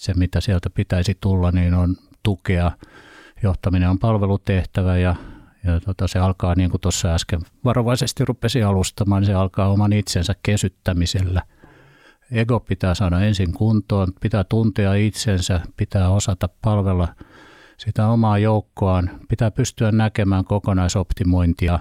se, 0.00 0.14
mitä 0.14 0.40
sieltä 0.40 0.70
pitäisi 0.70 1.16
tulla, 1.20 1.50
niin 1.50 1.74
on 1.74 1.96
tukea. 2.22 2.72
Johtaminen 3.42 3.90
on 3.90 3.98
palvelutehtävä 3.98 4.98
ja, 4.98 5.16
ja 5.64 5.80
tota, 5.80 6.08
se 6.08 6.18
alkaa, 6.18 6.54
niin 6.54 6.70
kuin 6.70 6.80
tuossa 6.80 7.14
äsken 7.14 7.40
varovaisesti 7.64 8.24
rupesi 8.24 8.62
alustamaan, 8.62 9.22
niin 9.22 9.26
se 9.26 9.34
alkaa 9.34 9.68
oman 9.72 9.92
itsensä 9.92 10.34
kesyttämisellä. 10.42 11.42
Ego 12.30 12.60
pitää 12.60 12.94
saada 12.94 13.20
ensin 13.20 13.52
kuntoon, 13.52 14.08
pitää 14.20 14.44
tuntea 14.44 14.94
itsensä, 14.94 15.60
pitää 15.76 16.10
osata 16.10 16.48
palvella 16.62 17.08
sitä 17.78 18.08
omaa 18.08 18.38
joukkoaan, 18.38 19.10
pitää 19.28 19.50
pystyä 19.50 19.92
näkemään 19.92 20.44
kokonaisoptimointia 20.44 21.78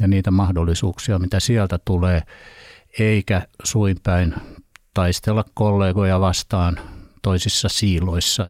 ja 0.00 0.08
niitä 0.08 0.30
mahdollisuuksia, 0.30 1.18
mitä 1.18 1.40
sieltä 1.40 1.78
tulee, 1.84 2.22
eikä 2.98 3.46
suinpäin 3.62 4.34
taistella 4.94 5.44
kollegoja 5.54 6.20
vastaan 6.20 6.78
toisissa 7.24 7.68
siiloissa. 7.68 8.46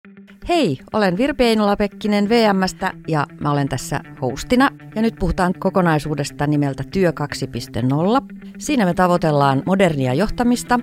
Hei, 0.48 0.78
olen 0.92 1.16
Virpi 1.16 1.44
Einola-Pekkinen 1.44 2.28
VMstä 2.28 2.92
ja 3.08 3.26
mä 3.40 3.50
olen 3.50 3.68
tässä 3.68 4.00
hostina. 4.22 4.70
Ja 4.94 5.02
nyt 5.02 5.14
puhutaan 5.18 5.54
kokonaisuudesta 5.58 6.46
nimeltä 6.46 6.84
Työ 6.92 7.10
2.0. 7.10 8.38
Siinä 8.58 8.84
me 8.84 8.94
tavoitellaan 8.94 9.62
modernia 9.66 10.14
johtamista 10.14 10.80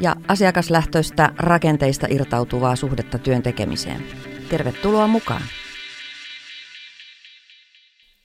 ja 0.00 0.16
asiakaslähtöistä 0.28 1.32
rakenteista 1.38 2.06
irtautuvaa 2.10 2.76
suhdetta 2.76 3.18
työn 3.18 3.42
tekemiseen. 3.42 4.02
Tervetuloa 4.50 5.06
mukaan. 5.06 5.42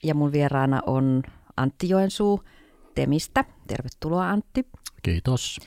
Ja 0.02 0.14
mun 0.14 0.32
vieraana 0.32 0.80
on 0.86 1.22
Antti 1.56 1.88
Joensuu 1.88 2.44
Temistä. 2.94 3.44
Tervetuloa 3.66 4.28
Antti. 4.28 4.66
Kiitos. 5.02 5.60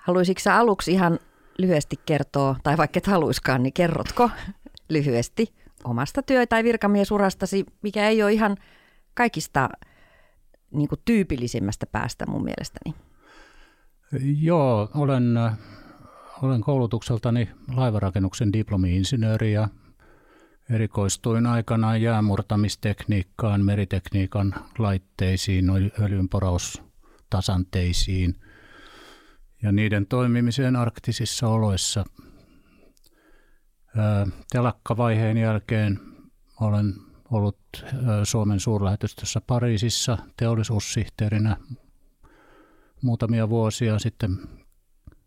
Haluaisitko 0.00 0.50
aluksi 0.50 0.92
ihan 0.92 1.18
lyhyesti 1.58 1.96
kertoa, 2.06 2.56
tai 2.62 2.76
vaikka 2.76 2.98
et 2.98 3.06
haluiskaan, 3.06 3.62
niin 3.62 3.72
kerrotko 3.72 4.30
lyhyesti 4.88 5.54
omasta 5.84 6.22
työ- 6.22 6.46
tai 6.46 6.64
virkamiesurastasi, 6.64 7.66
mikä 7.82 8.08
ei 8.08 8.22
ole 8.22 8.32
ihan 8.32 8.56
kaikista 9.14 9.68
niin 10.70 10.88
kuin 10.88 11.00
tyypillisimmästä 11.04 11.86
päästä 11.86 12.26
mun 12.26 12.44
mielestäni? 12.44 12.94
Joo, 14.40 14.90
olen, 14.94 15.38
olen 16.42 16.60
koulutukseltani 16.60 17.48
laivarakennuksen 17.76 18.52
diplomi-insinööri 18.52 19.52
ja 19.52 19.68
erikoistuin 20.70 21.46
aikanaan 21.46 22.02
jäämurtamistekniikkaan, 22.02 23.64
meritekniikan 23.64 24.54
laitteisiin, 24.78 25.64
öljynporaustasanteisiin– 26.00 28.34
ja 29.62 29.72
niiden 29.72 30.06
toimimiseen 30.06 30.76
arktisissa 30.76 31.48
oloissa. 31.48 32.04
Telakkavaiheen 34.52 35.36
jälkeen 35.36 36.00
olen 36.60 36.94
ollut 37.30 37.58
Suomen 38.24 38.60
suurlähetystössä 38.60 39.40
Pariisissa 39.46 40.18
teollisuussihteerinä 40.36 41.56
muutamia 43.02 43.48
vuosia 43.48 43.98
sitten 43.98 44.38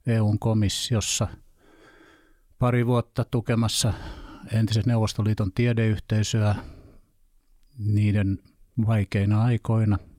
EUn 0.07 0.39
komissiossa 0.39 1.27
pari 2.59 2.85
vuotta 2.85 3.25
tukemassa 3.31 3.93
entisen 4.53 4.83
Neuvostoliiton 4.85 5.51
tiedeyhteisöä 5.51 6.55
niiden 7.79 8.39
vaikeina 8.87 9.43
aikoina– 9.43 9.97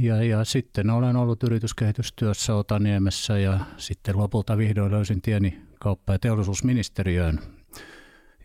ja, 0.00 0.22
ja 0.22 0.44
sitten 0.44 0.90
olen 0.90 1.16
ollut 1.16 1.42
yrityskehitystyössä 1.42 2.54
Otaniemessä 2.54 3.38
ja 3.38 3.60
sitten 3.76 4.18
lopulta 4.18 4.58
vihdoin 4.58 4.92
löysin 4.92 5.22
tieni 5.22 5.62
kauppa- 5.80 6.12
ja 6.12 6.18
teollisuusministeriöön, 6.18 7.40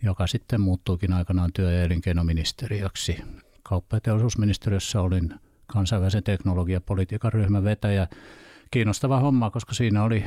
joka 0.04 0.28
sitten 0.28 0.62
muuttuukin 0.62 1.14
aikanaan 1.14 1.54
työ- 1.54 1.72
ja 1.72 1.84
elinkeinoministeriöksi. 1.84 3.18
Kauppa- 3.64 3.96
ja 3.96 4.02
teollisuusministeriössä 4.02 5.02
olin 5.02 5.34
kansainvälisen 5.68 6.24
teknologiapolitiikan 6.24 7.34
ryhmän 7.34 7.64
vetäjä. 7.64 8.08
Kiinnostava 8.72 9.20
homma, 9.20 9.52
koska 9.52 9.74
siinä 9.74 10.04
oli 10.04 10.26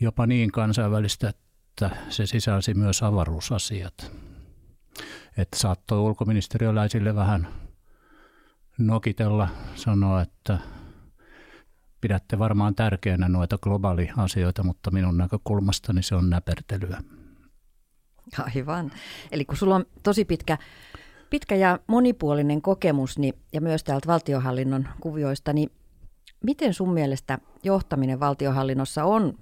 jopa 0.00 0.26
niin 0.26 0.52
kansainvälistä, 0.52 1.28
että 1.28 1.90
se 2.08 2.26
sisälsi 2.26 2.74
myös 2.74 3.02
avaruusasiat. 3.02 4.12
Että 5.36 5.58
saattoi 5.58 5.98
ulkoministeriöläisille 5.98 7.14
vähän 7.14 7.48
nokitella, 8.78 9.48
sanoa, 9.74 10.22
että 10.22 10.58
pidätte 12.00 12.38
varmaan 12.38 12.74
tärkeänä 12.74 13.28
noita 13.28 13.58
globaaliasioita, 13.58 14.62
mutta 14.62 14.90
minun 14.90 15.16
näkökulmastani 15.18 16.02
se 16.02 16.14
on 16.14 16.30
näpertelyä. 16.30 17.02
Aivan. 18.56 18.90
Eli 19.32 19.44
kun 19.44 19.56
sulla 19.56 19.74
on 19.74 19.84
tosi 20.02 20.24
pitkä, 20.24 20.58
pitkä 21.30 21.54
ja 21.54 21.78
monipuolinen 21.86 22.62
kokemus 22.62 23.18
niin, 23.18 23.34
ja 23.52 23.60
myös 23.60 23.84
täältä 23.84 24.06
valtiohallinnon 24.06 24.88
kuvioista, 25.00 25.52
niin 25.52 25.70
miten 26.44 26.74
sun 26.74 26.92
mielestä 26.92 27.38
johtaminen 27.62 28.20
valtiohallinnossa 28.20 29.04
on 29.04 29.38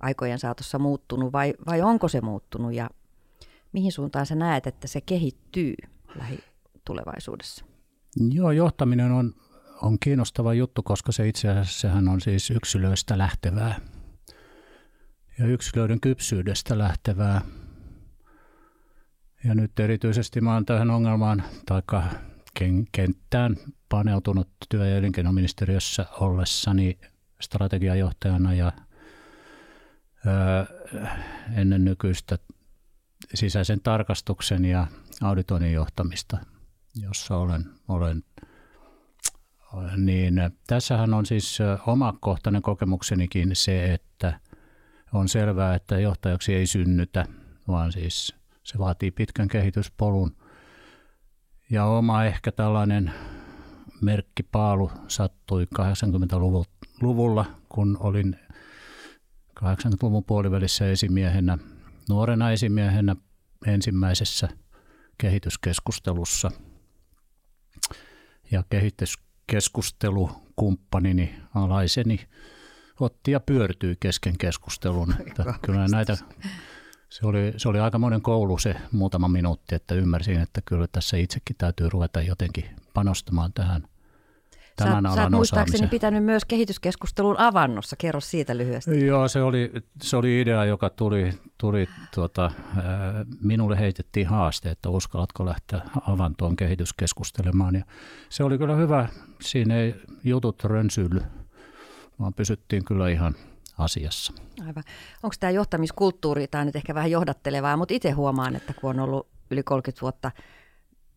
aikojen 0.00 0.38
saatossa 0.38 0.78
muuttunut 0.78 1.32
vai, 1.32 1.54
vai 1.66 1.82
onko 1.82 2.08
se 2.08 2.20
muuttunut 2.20 2.72
ja 2.72 2.90
mihin 3.72 3.92
suuntaan 3.92 4.26
sä 4.26 4.34
näet, 4.34 4.66
että 4.66 4.88
se 4.88 5.00
kehittyy 5.00 5.74
lähitulevaisuudessa? 6.14 7.71
Joo, 8.16 8.50
johtaminen 8.50 9.12
on, 9.12 9.34
on 9.82 9.98
kiinnostava 9.98 10.54
juttu, 10.54 10.82
koska 10.82 11.12
se 11.12 11.28
itse 11.28 11.48
asiassa 11.48 11.80
sehän 11.80 12.08
on 12.08 12.20
siis 12.20 12.50
yksilöistä 12.50 13.18
lähtevää 13.18 13.80
ja 15.38 15.46
yksilöiden 15.46 16.00
kypsyydestä 16.00 16.78
lähtevää. 16.78 17.40
Ja 19.44 19.54
nyt 19.54 19.80
erityisesti 19.80 20.40
mä 20.40 20.54
oon 20.54 20.66
tähän 20.66 20.90
ongelmaan 20.90 21.42
tai 21.66 21.82
kenttään 22.92 23.56
paneutunut 23.88 24.48
työ- 24.68 24.86
ja 24.86 24.96
elinkeinoministeriössä 24.96 26.06
ollessani 26.20 26.98
strategiajohtajana 27.40 28.54
ja 28.54 28.72
ää, 30.26 30.66
ennen 31.54 31.84
nykyistä 31.84 32.38
sisäisen 33.34 33.80
tarkastuksen 33.80 34.64
ja 34.64 34.86
auditoinnin 35.22 35.72
johtamista– 35.72 36.38
jossa 36.94 37.36
olen, 37.36 37.64
olen 37.88 38.24
niin 39.96 40.34
tässähän 40.66 41.14
on 41.14 41.26
siis 41.26 41.58
omakohtainen 41.86 42.62
kokemuksenikin 42.62 43.56
se, 43.56 43.94
että 43.94 44.40
on 45.12 45.28
selvää, 45.28 45.74
että 45.74 46.00
johtajaksi 46.00 46.54
ei 46.54 46.66
synnytä, 46.66 47.26
vaan 47.68 47.92
siis 47.92 48.34
se 48.64 48.78
vaatii 48.78 49.10
pitkän 49.10 49.48
kehityspolun. 49.48 50.36
Ja 51.70 51.84
oma 51.84 52.24
ehkä 52.24 52.52
tällainen 52.52 53.12
merkkipaalu 54.00 54.90
sattui 55.08 55.66
80-luvulla, 55.78 57.44
kun 57.68 57.96
olin 58.00 58.36
80-luvun 59.60 60.24
puolivälissä 60.24 60.90
esimiehenä, 60.90 61.58
nuorena 62.08 62.50
esimiehenä 62.50 63.16
ensimmäisessä 63.66 64.48
kehityskeskustelussa– 65.18 66.50
ja 68.52 68.64
kehityskeskustelukumppanini 68.70 71.34
alaiseni 71.54 72.20
otti 73.00 73.30
ja 73.30 73.40
pyörtyi 73.40 73.96
kesken 74.00 74.38
keskustelun. 74.38 75.14
Että 75.28 75.54
kyllä 75.62 75.88
näitä, 75.88 76.16
se 77.08 77.26
oli, 77.26 77.52
se 77.56 77.68
oli 77.68 77.80
aika 77.80 77.98
monen 77.98 78.22
koulu 78.22 78.58
se 78.58 78.76
muutama 78.92 79.28
minuutti, 79.28 79.74
että 79.74 79.94
ymmärsin, 79.94 80.40
että 80.40 80.60
kyllä 80.64 80.86
tässä 80.92 81.16
itsekin 81.16 81.56
täytyy 81.56 81.88
ruveta 81.88 82.22
jotenkin 82.22 82.64
panostamaan 82.94 83.52
tähän 83.52 83.91
tämän 84.76 85.02
sä, 85.02 85.10
alan 85.10 85.30
sä 85.30 85.36
muistaakseni 85.36 85.88
pitänyt 85.88 86.24
myös 86.24 86.44
kehityskeskustelun 86.44 87.38
avannossa. 87.38 87.96
Kerro 87.96 88.20
siitä 88.20 88.56
lyhyesti. 88.56 89.06
Joo, 89.06 89.28
se 89.28 89.42
oli, 89.42 89.72
se 90.02 90.16
oli 90.16 90.40
idea, 90.40 90.64
joka 90.64 90.90
tuli, 90.90 91.32
tuli 91.58 91.88
tuota, 92.14 92.50
minulle 93.40 93.78
heitettiin 93.78 94.26
haaste, 94.26 94.70
että 94.70 94.88
uskallatko 94.88 95.46
lähteä 95.46 95.80
avantoon 96.08 96.56
kehityskeskustelemaan. 96.56 97.74
Ja 97.74 97.84
se 98.28 98.44
oli 98.44 98.58
kyllä 98.58 98.76
hyvä. 98.76 99.08
Siinä 99.40 99.76
ei 99.76 99.94
jutut 100.24 100.64
rönsyily, 100.64 101.20
vaan 102.20 102.34
pysyttiin 102.34 102.84
kyllä 102.84 103.08
ihan 103.08 103.34
asiassa. 103.78 104.32
Aivan. 104.66 104.84
Onko 105.22 105.34
tämä 105.40 105.50
johtamiskulttuuri, 105.50 106.46
tämä 106.48 106.60
on 106.60 106.66
nyt 106.66 106.76
ehkä 106.76 106.94
vähän 106.94 107.10
johdattelevaa, 107.10 107.76
mutta 107.76 107.94
itse 107.94 108.10
huomaan, 108.10 108.56
että 108.56 108.74
kun 108.74 108.90
on 108.90 109.00
ollut 109.00 109.28
yli 109.50 109.62
30 109.62 110.00
vuotta 110.00 110.30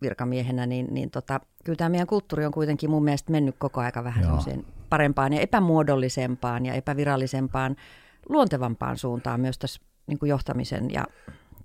virkamiehenä, 0.06 0.66
niin, 0.66 0.88
niin 0.92 1.12
tota, 1.12 1.40
kyllä 1.64 1.78
tämä 1.78 1.90
meidän 1.90 2.08
kulttuuri 2.08 2.46
on 2.46 2.52
kuitenkin 2.52 2.90
mun 2.90 3.04
mielestä 3.04 3.32
mennyt 3.32 3.56
koko 3.58 3.82
aika 3.82 4.04
vähän 4.04 4.24
semmoiseen 4.24 4.66
parempaan 4.90 5.34
ja 5.34 5.42
epämuodollisempaan 5.42 6.66
ja 6.66 6.74
epävirallisempaan, 6.74 7.76
luontevampaan 8.30 8.98
suuntaan 8.98 9.40
myös 9.40 9.58
tässä 9.58 9.82
niin 10.08 10.20
kuin 10.20 10.30
johtamisen 10.30 10.92
ja 10.92 11.06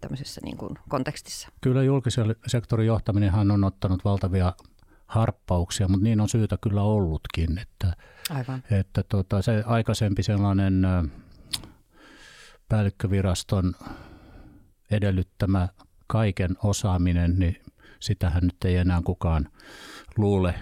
tämmöisessä 0.00 0.40
niin 0.44 0.56
kuin 0.56 0.78
kontekstissa. 0.88 1.48
Kyllä 1.60 1.82
julkisen 1.82 2.36
sektorin 2.46 2.86
johtaminenhan 2.86 3.50
on 3.50 3.64
ottanut 3.64 4.04
valtavia 4.04 4.52
harppauksia, 5.06 5.88
mutta 5.88 6.04
niin 6.04 6.20
on 6.20 6.28
syytä 6.28 6.58
kyllä 6.62 6.82
ollutkin, 6.82 7.58
että, 7.58 7.92
Aivan. 8.30 8.62
että 8.70 9.02
tota, 9.02 9.42
se 9.42 9.64
aikaisempi 9.66 10.22
sellainen 10.22 10.86
päällikköviraston 12.68 13.74
edellyttämä 14.90 15.68
kaiken 16.06 16.56
osaaminen, 16.64 17.38
niin 17.38 17.56
sitähän 18.00 18.42
nyt 18.42 18.64
ei 18.64 18.76
enää 18.76 19.00
kukaan 19.04 19.48
luule 20.16 20.54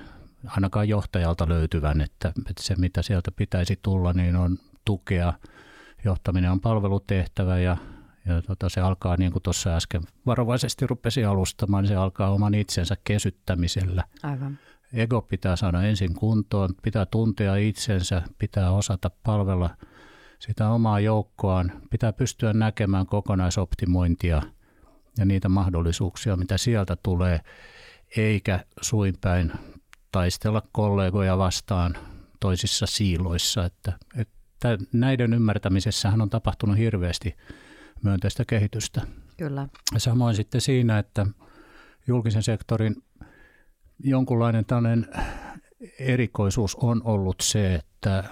ainakaan 0.46 0.88
johtajalta 0.88 1.48
löytyvän, 1.48 2.00
että, 2.00 2.28
että 2.28 2.62
se 2.62 2.74
mitä 2.76 3.02
sieltä 3.02 3.30
pitäisi 3.30 3.78
tulla, 3.82 4.12
niin 4.12 4.36
on 4.36 4.58
tukea. 4.84 5.32
Johtaminen 6.04 6.50
on 6.50 6.60
palvelutehtävä 6.60 7.58
ja, 7.58 7.76
ja 8.26 8.42
tota, 8.42 8.68
se 8.68 8.80
alkaa, 8.80 9.16
niin 9.16 9.32
kuin 9.32 9.42
tuossa 9.42 9.76
äsken 9.76 10.02
varovaisesti 10.26 10.86
rupesi 10.86 11.24
alustamaan, 11.24 11.84
niin 11.84 11.88
se 11.88 11.96
alkaa 11.96 12.30
oman 12.30 12.54
itsensä 12.54 12.96
kesyttämisellä. 13.04 14.04
Aivan. 14.22 14.58
Ego 14.92 15.22
pitää 15.22 15.56
saada 15.56 15.82
ensin 15.82 16.14
kuntoon, 16.14 16.74
pitää 16.82 17.06
tuntea 17.06 17.56
itsensä, 17.56 18.22
pitää 18.38 18.70
osata 18.70 19.10
palvella 19.24 19.70
sitä 20.38 20.70
omaa 20.70 21.00
joukkoaan, 21.00 21.72
pitää 21.90 22.12
pystyä 22.12 22.52
näkemään 22.52 23.06
kokonaisoptimointia 23.06 24.42
ja 25.18 25.24
niitä 25.24 25.48
mahdollisuuksia, 25.48 26.36
mitä 26.36 26.58
sieltä 26.58 26.96
tulee, 27.02 27.40
eikä 28.16 28.64
suinpäin 28.80 29.52
taistella 30.12 30.62
kollegoja 30.72 31.38
vastaan 31.38 31.96
toisissa 32.40 32.86
siiloissa. 32.86 33.64
Että, 33.64 33.92
että 34.16 34.78
näiden 34.92 35.34
ymmärtämisessähän 35.34 36.20
on 36.20 36.30
tapahtunut 36.30 36.78
hirveästi 36.78 37.36
myönteistä 38.02 38.44
kehitystä. 38.44 39.02
Kyllä. 39.36 39.68
Samoin 39.96 40.36
sitten 40.36 40.60
siinä, 40.60 40.98
että 40.98 41.26
julkisen 42.06 42.42
sektorin 42.42 43.02
jonkunlainen 44.04 44.64
tällainen 44.64 45.06
erikoisuus 45.98 46.74
on 46.74 47.02
ollut 47.04 47.36
se, 47.42 47.74
että 47.74 48.24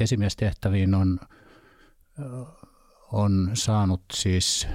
esimiestehtäviin 0.00 0.94
on, 0.94 1.20
on 3.12 3.50
saanut 3.54 4.02
siis 4.12 4.68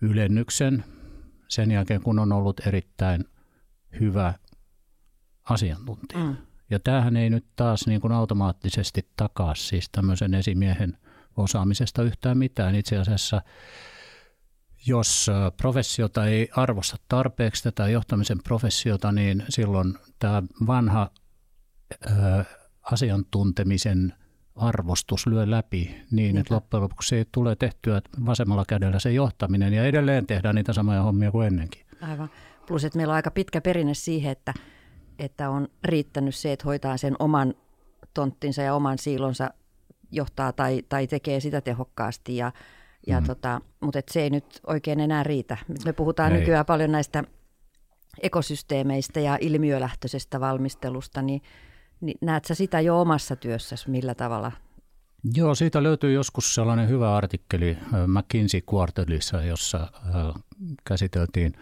ylennyksen 0.00 0.84
sen 1.48 1.70
jälkeen, 1.70 2.02
kun 2.02 2.18
on 2.18 2.32
ollut 2.32 2.66
erittäin 2.66 3.24
hyvä 4.00 4.34
asiantuntija. 5.50 6.24
Mm. 6.24 6.36
Ja 6.70 6.78
tämähän 6.78 7.16
ei 7.16 7.30
nyt 7.30 7.46
taas 7.56 7.86
niin 7.86 8.00
kuin 8.00 8.12
automaattisesti 8.12 9.08
takaa 9.16 9.54
siis 9.54 9.88
tämmöisen 9.92 10.34
esimiehen 10.34 10.98
osaamisesta 11.36 12.02
yhtään 12.02 12.38
mitään. 12.38 12.74
Itse 12.74 12.98
asiassa 12.98 13.42
jos 14.86 15.30
professiota 15.56 16.26
ei 16.26 16.48
arvosta 16.56 16.96
tarpeeksi 17.08 17.62
tätä 17.62 17.88
johtamisen 17.88 18.38
professiota, 18.44 19.12
niin 19.12 19.44
silloin 19.48 19.98
tämä 20.18 20.42
vanha 20.66 21.10
ää, 22.06 22.44
asiantuntemisen 22.82 24.14
arvostus 24.56 25.26
lyö 25.26 25.50
läpi 25.50 25.96
niin, 26.10 26.36
että 26.36 26.54
loppujen 26.54 26.82
lopuksi 26.82 27.16
ei 27.16 27.24
tule 27.32 27.56
tehtyä 27.56 28.02
vasemmalla 28.26 28.64
kädellä 28.68 28.98
se 28.98 29.12
johtaminen 29.12 29.72
ja 29.72 29.84
edelleen 29.84 30.26
tehdään 30.26 30.54
niitä 30.54 30.72
samoja 30.72 31.02
hommia 31.02 31.30
kuin 31.30 31.46
ennenkin. 31.46 31.86
Aivan. 32.00 32.30
Plus, 32.66 32.84
että 32.84 32.96
meillä 32.96 33.12
on 33.12 33.16
aika 33.16 33.30
pitkä 33.30 33.60
perinne 33.60 33.94
siihen, 33.94 34.32
että, 34.32 34.54
että 35.18 35.50
on 35.50 35.68
riittänyt 35.84 36.34
se, 36.34 36.52
että 36.52 36.64
hoitaa 36.64 36.96
sen 36.96 37.16
oman 37.18 37.54
tonttinsa 38.14 38.62
ja 38.62 38.74
oman 38.74 38.98
siilonsa 38.98 39.50
johtaa 40.10 40.52
tai, 40.52 40.82
tai 40.88 41.06
tekee 41.06 41.40
sitä 41.40 41.60
tehokkaasti 41.60 42.36
ja, 42.36 42.52
ja 43.06 43.20
mm. 43.20 43.26
tota, 43.26 43.60
mutta 43.80 43.98
et 43.98 44.08
se 44.08 44.22
ei 44.22 44.30
nyt 44.30 44.60
oikein 44.66 45.00
enää 45.00 45.22
riitä. 45.22 45.56
Me 45.84 45.92
puhutaan 45.92 46.32
ei. 46.32 46.38
nykyään 46.40 46.66
paljon 46.66 46.92
näistä 46.92 47.24
ekosysteemeistä 48.22 49.20
ja 49.20 49.38
ilmiölähtöisestä 49.40 50.40
valmistelusta, 50.40 51.22
niin 51.22 51.42
niin 52.06 52.18
näet 52.20 52.44
sä 52.44 52.54
sitä 52.54 52.80
jo 52.80 53.00
omassa 53.00 53.36
työssäsi, 53.36 53.90
millä 53.90 54.14
tavalla? 54.14 54.52
Joo, 55.34 55.54
siitä 55.54 55.82
löytyy 55.82 56.12
joskus 56.12 56.54
sellainen 56.54 56.88
hyvä 56.88 57.16
artikkeli 57.16 57.78
McKinsey 58.06 58.60
Quarterlissa, 58.74 59.42
jossa 59.42 59.88
käsiteltiin 60.84 61.52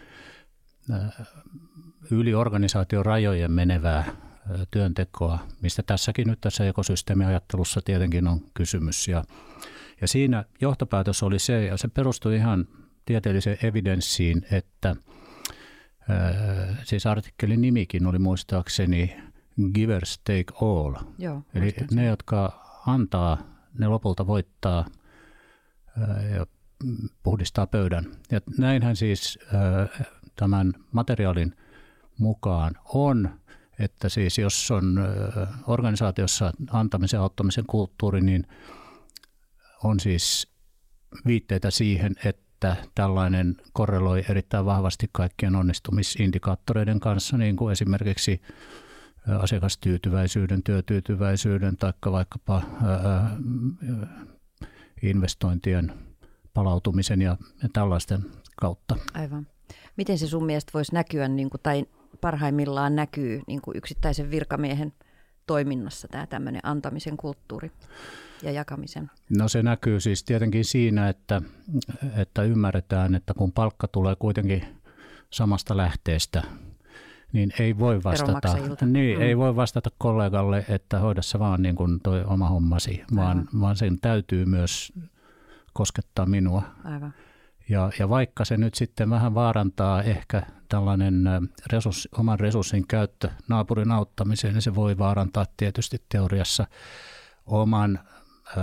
yli 2.10 2.34
organisaation 2.34 3.06
rajojen 3.06 3.52
menevää 3.52 4.16
työntekoa, 4.70 5.38
mistä 5.60 5.82
tässäkin 5.82 6.28
nyt 6.28 6.40
tässä 6.40 6.68
ekosysteemiajattelussa 6.68 7.80
tietenkin 7.84 8.28
on 8.28 8.40
kysymys. 8.54 9.08
Ja, 9.08 9.24
ja 10.00 10.08
siinä 10.08 10.44
johtopäätös 10.60 11.22
oli 11.22 11.38
se, 11.38 11.64
ja 11.64 11.76
se 11.76 11.88
perustui 11.88 12.36
ihan 12.36 12.68
tieteelliseen 13.06 13.58
evidenssiin, 13.62 14.46
että 14.50 14.96
siis 16.84 17.06
artikkelin 17.06 17.60
nimikin 17.60 18.06
oli 18.06 18.18
muistaakseni 18.18 19.16
givers 19.74 20.18
take 20.18 20.44
all. 20.62 20.94
Joo, 21.18 21.42
Eli 21.54 21.74
ne, 21.90 22.06
jotka 22.06 22.62
antaa, 22.86 23.38
ne 23.78 23.88
lopulta 23.88 24.26
voittaa 24.26 24.86
ja 26.36 26.46
puhdistaa 27.22 27.66
pöydän. 27.66 28.06
Ja 28.30 28.40
näinhän 28.58 28.96
siis 28.96 29.38
tämän 30.36 30.72
materiaalin 30.92 31.56
mukaan 32.18 32.74
on, 32.94 33.30
että 33.78 34.08
siis 34.08 34.38
jos 34.38 34.70
on 34.70 35.00
organisaatiossa 35.66 36.52
antamisen 36.70 37.18
ja 37.18 37.22
auttamisen 37.22 37.64
kulttuuri, 37.66 38.20
niin 38.20 38.46
on 39.84 40.00
siis 40.00 40.52
viitteitä 41.26 41.70
siihen, 41.70 42.14
että 42.24 42.76
tällainen 42.94 43.56
korreloi 43.72 44.24
erittäin 44.28 44.64
vahvasti 44.64 45.08
kaikkien 45.12 45.56
onnistumisindikaattoreiden 45.56 47.00
kanssa, 47.00 47.36
niin 47.36 47.56
kuin 47.56 47.72
esimerkiksi 47.72 48.42
asiakastyytyväisyyden, 49.28 50.62
työtyytyväisyyden 50.62 51.76
tai 51.76 51.92
vaikkapa 52.12 52.62
investointien 55.02 55.92
palautumisen 56.54 57.22
ja, 57.22 57.36
tällaisten 57.72 58.20
kautta. 58.56 58.96
Aivan. 59.14 59.46
Miten 59.96 60.18
se 60.18 60.26
sun 60.26 60.46
mielestä 60.46 60.70
voisi 60.74 60.94
näkyä 60.94 61.28
niin 61.28 61.50
kuin, 61.50 61.60
tai 61.62 61.84
parhaimmillaan 62.20 62.96
näkyy 62.96 63.40
niin 63.46 63.62
kuin 63.62 63.76
yksittäisen 63.76 64.30
virkamiehen 64.30 64.92
toiminnassa 65.46 66.08
tämä 66.08 66.26
tämmöinen 66.26 66.60
antamisen 66.64 67.16
kulttuuri 67.16 67.70
ja 68.42 68.50
jakamisen? 68.50 69.10
No 69.38 69.48
se 69.48 69.62
näkyy 69.62 70.00
siis 70.00 70.24
tietenkin 70.24 70.64
siinä, 70.64 71.08
että, 71.08 71.42
että 72.16 72.42
ymmärretään, 72.42 73.14
että 73.14 73.34
kun 73.34 73.52
palkka 73.52 73.88
tulee 73.88 74.16
kuitenkin 74.16 74.64
samasta 75.30 75.76
lähteestä, 75.76 76.42
niin 77.32 77.52
ei 77.58 77.78
voi 77.78 78.02
vastata, 78.04 78.54
niin, 78.86 79.18
mm. 79.18 79.22
ei 79.22 79.36
voi 79.36 79.56
vastata 79.56 79.90
kollegalle, 79.98 80.64
että 80.68 80.98
hoidassa 80.98 81.38
vaan 81.38 81.62
niin 81.62 81.76
kuin 81.76 82.00
toi 82.00 82.24
oma 82.26 82.48
hommasi, 82.48 83.04
vaan, 83.16 83.48
vaan 83.60 83.76
sen 83.76 83.98
täytyy 84.00 84.44
myös 84.44 84.92
koskettaa 85.72 86.26
minua. 86.26 86.62
Aivan. 86.84 87.14
Ja, 87.68 87.90
ja 87.98 88.08
vaikka 88.08 88.44
se 88.44 88.56
nyt 88.56 88.74
sitten 88.74 89.10
vähän 89.10 89.34
vaarantaa 89.34 90.02
ehkä 90.02 90.42
tällainen 90.68 91.24
resurs, 91.66 92.08
oman 92.18 92.40
resurssin 92.40 92.86
käyttö 92.86 93.30
naapurin 93.48 93.92
auttamiseen, 93.92 94.54
niin 94.54 94.62
se 94.62 94.74
voi 94.74 94.98
vaarantaa 94.98 95.46
tietysti 95.56 96.02
teoriassa 96.08 96.66
oman 97.46 97.98
ö, 98.56 98.60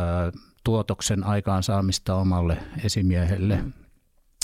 tuotoksen 0.63 1.23
aikaansaamista 1.23 2.15
omalle 2.15 2.57
esimiehelle. 2.83 3.55
Mm 3.55 3.73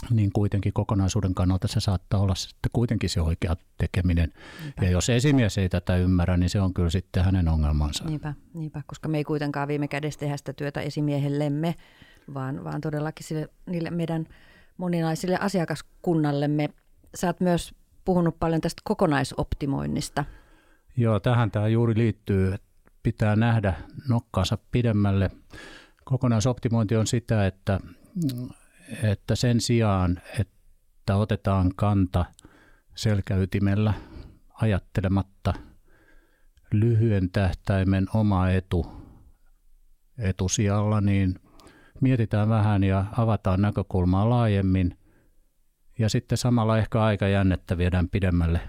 niin 0.10 0.32
kuitenkin 0.34 0.74
kokonaisuuden 0.74 1.36
kannalta 1.36 1.68
se 1.68 1.80
saattaa 1.80 2.20
olla 2.20 2.36
sitten 2.36 2.70
kuitenkin 2.74 3.10
se 3.10 3.22
oikea 3.22 3.56
tekeminen. 3.78 4.34
Niinpä. 4.62 4.86
Ja 4.86 4.92
jos 4.92 5.10
esimies 5.10 5.58
ei 5.58 5.70
tätä 5.70 5.96
ymmärrä, 5.98 6.38
niin 6.38 6.50
se 6.50 6.62
on 6.62 6.74
kyllä 6.74 6.90
sitten 6.90 7.26
hänen 7.26 7.48
ongelmansa. 7.48 8.04
Niinpä, 8.04 8.34
niinpä 8.54 8.82
koska 8.86 9.10
me 9.10 9.18
ei 9.18 9.24
kuitenkaan 9.24 9.68
viime 9.68 9.88
kädessä 9.88 10.20
tehdä 10.20 10.38
sitä 10.38 10.54
työtä 10.54 10.82
esimiehellemme, 10.82 11.76
vaan, 12.34 12.64
vaan 12.64 12.82
todellakin 12.82 13.28
sille, 13.28 13.50
niille 13.66 13.90
meidän 13.90 14.28
moninaisille 14.78 15.38
asiakaskunnallemme. 15.38 16.70
Sä 17.16 17.28
oot 17.28 17.40
myös 17.40 17.76
puhunut 18.06 18.40
paljon 18.40 18.62
tästä 18.62 18.82
kokonaisoptimoinnista. 18.86 20.26
Joo, 20.98 21.20
tähän 21.20 21.52
tämä 21.52 21.68
juuri 21.68 21.98
liittyy, 21.98 22.54
että 22.54 22.68
pitää 23.04 23.36
nähdä 23.36 23.74
nokkaansa 24.10 24.58
pidemmälle. 24.72 25.32
Kokonaisoptimointi 26.04 26.96
on 26.96 27.08
sitä, 27.08 27.48
että 27.48 27.80
että 29.04 29.36
sen 29.36 29.62
sijaan, 29.62 30.22
että 30.40 31.16
otetaan 31.16 31.72
kanta 31.76 32.26
selkäytimellä 32.96 33.94
ajattelematta 34.62 35.54
lyhyen 36.72 37.30
tähtäimen 37.32 38.06
oma 38.14 38.50
etu 38.50 39.06
etusijalla, 40.18 41.02
niin 41.02 41.36
mietitään 42.02 42.50
vähän 42.50 42.84
ja 42.84 43.06
avataan 43.18 43.62
näkökulmaa 43.62 44.30
laajemmin 44.30 44.98
ja 46.00 46.10
sitten 46.10 46.38
samalla 46.38 46.78
ehkä 46.78 47.04
aika 47.04 47.28
jännettä 47.28 47.78
viedään 47.78 48.10
pidemmälle. 48.10 48.62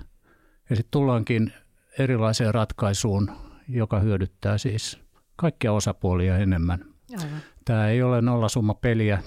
Ja 0.70 0.76
sitten 0.76 0.90
tullaankin 0.90 1.52
erilaiseen 1.98 2.54
ratkaisuun, 2.54 3.30
joka 3.68 4.00
hyödyttää 4.00 4.58
siis 4.58 5.00
kaikkia 5.36 5.72
osapuolia 5.72 6.38
enemmän. 6.38 6.84
Aivan. 7.12 7.40
Tämä 7.64 7.88
ei 7.88 8.02
ole 8.02 8.22
nollasumma 8.22 8.74
peliä, 8.74 9.22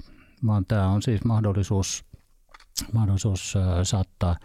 vaan 0.46 0.66
tämä 0.66 0.88
on 0.88 1.02
siis 1.02 1.26
mahdollisuus, 1.26 2.06
mahdollisuus 2.94 3.54
saattaa 3.84 4.36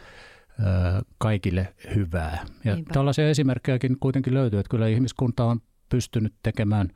kaikille 1.18 1.74
hyvää. 1.94 2.46
Ja 2.64 2.74
Niinpä. 2.74 2.94
tällaisia 2.94 3.30
esimerkkejäkin 3.30 3.96
kuitenkin 4.00 4.34
löytyy, 4.34 4.58
että 4.58 4.70
kyllä 4.70 4.88
ihmiskunta 4.88 5.44
on 5.44 5.60
pystynyt 5.88 6.34
tekemään 6.42 6.88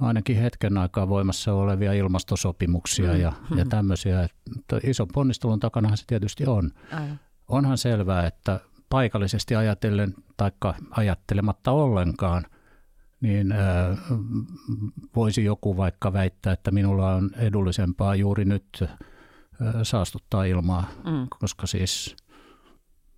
ainakin 0.00 0.36
hetken 0.36 0.78
aikaa 0.78 1.08
voimassa 1.08 1.52
olevia 1.52 1.92
ilmastosopimuksia 1.92 3.12
mm. 3.12 3.20
ja, 3.20 3.32
ja 3.56 3.64
tämmöisiä. 3.64 4.22
Että 4.22 4.80
ison 4.84 5.08
ponnistelun 5.12 5.60
takanahan 5.60 5.96
se 5.96 6.04
tietysti 6.06 6.46
on. 6.46 6.70
Aivan. 6.92 7.20
Onhan 7.48 7.78
selvää, 7.78 8.26
että 8.26 8.60
paikallisesti 8.90 9.56
ajatellen 9.56 10.14
tai 10.36 10.50
ajattelematta 10.90 11.70
ollenkaan, 11.70 12.44
niin 13.20 13.54
voisi 15.16 15.44
joku 15.44 15.76
vaikka 15.76 16.12
väittää, 16.12 16.52
että 16.52 16.70
minulla 16.70 17.14
on 17.14 17.30
edullisempaa 17.36 18.14
juuri 18.14 18.44
nyt 18.44 18.84
saastuttaa 19.82 20.44
ilmaa, 20.44 20.90
mm. 21.04 21.26
koska 21.40 21.66
siis 21.66 22.16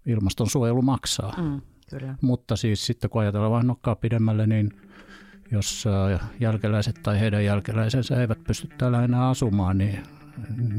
ilmastonsuojelu 0.07 0.83
maksaa. 0.83 1.35
Mm, 1.42 1.61
kyllä. 1.90 2.14
Mutta 2.21 2.57
siis 2.57 2.87
sitten 2.87 3.11
kun 3.11 3.23
ajatellaan 3.23 3.52
vähän 3.52 3.66
nokkaa 3.66 3.97
pidemmälle, 3.97 4.47
niin 4.47 4.71
jos 5.52 5.85
jälkeläiset 6.40 7.00
tai 7.02 7.21
heidän 7.21 7.45
jälkeläisensä 7.45 8.21
eivät 8.21 8.45
pysty 8.45 8.69
täällä 8.78 9.04
enää 9.04 9.28
asumaan, 9.28 9.78
niin, 9.78 10.02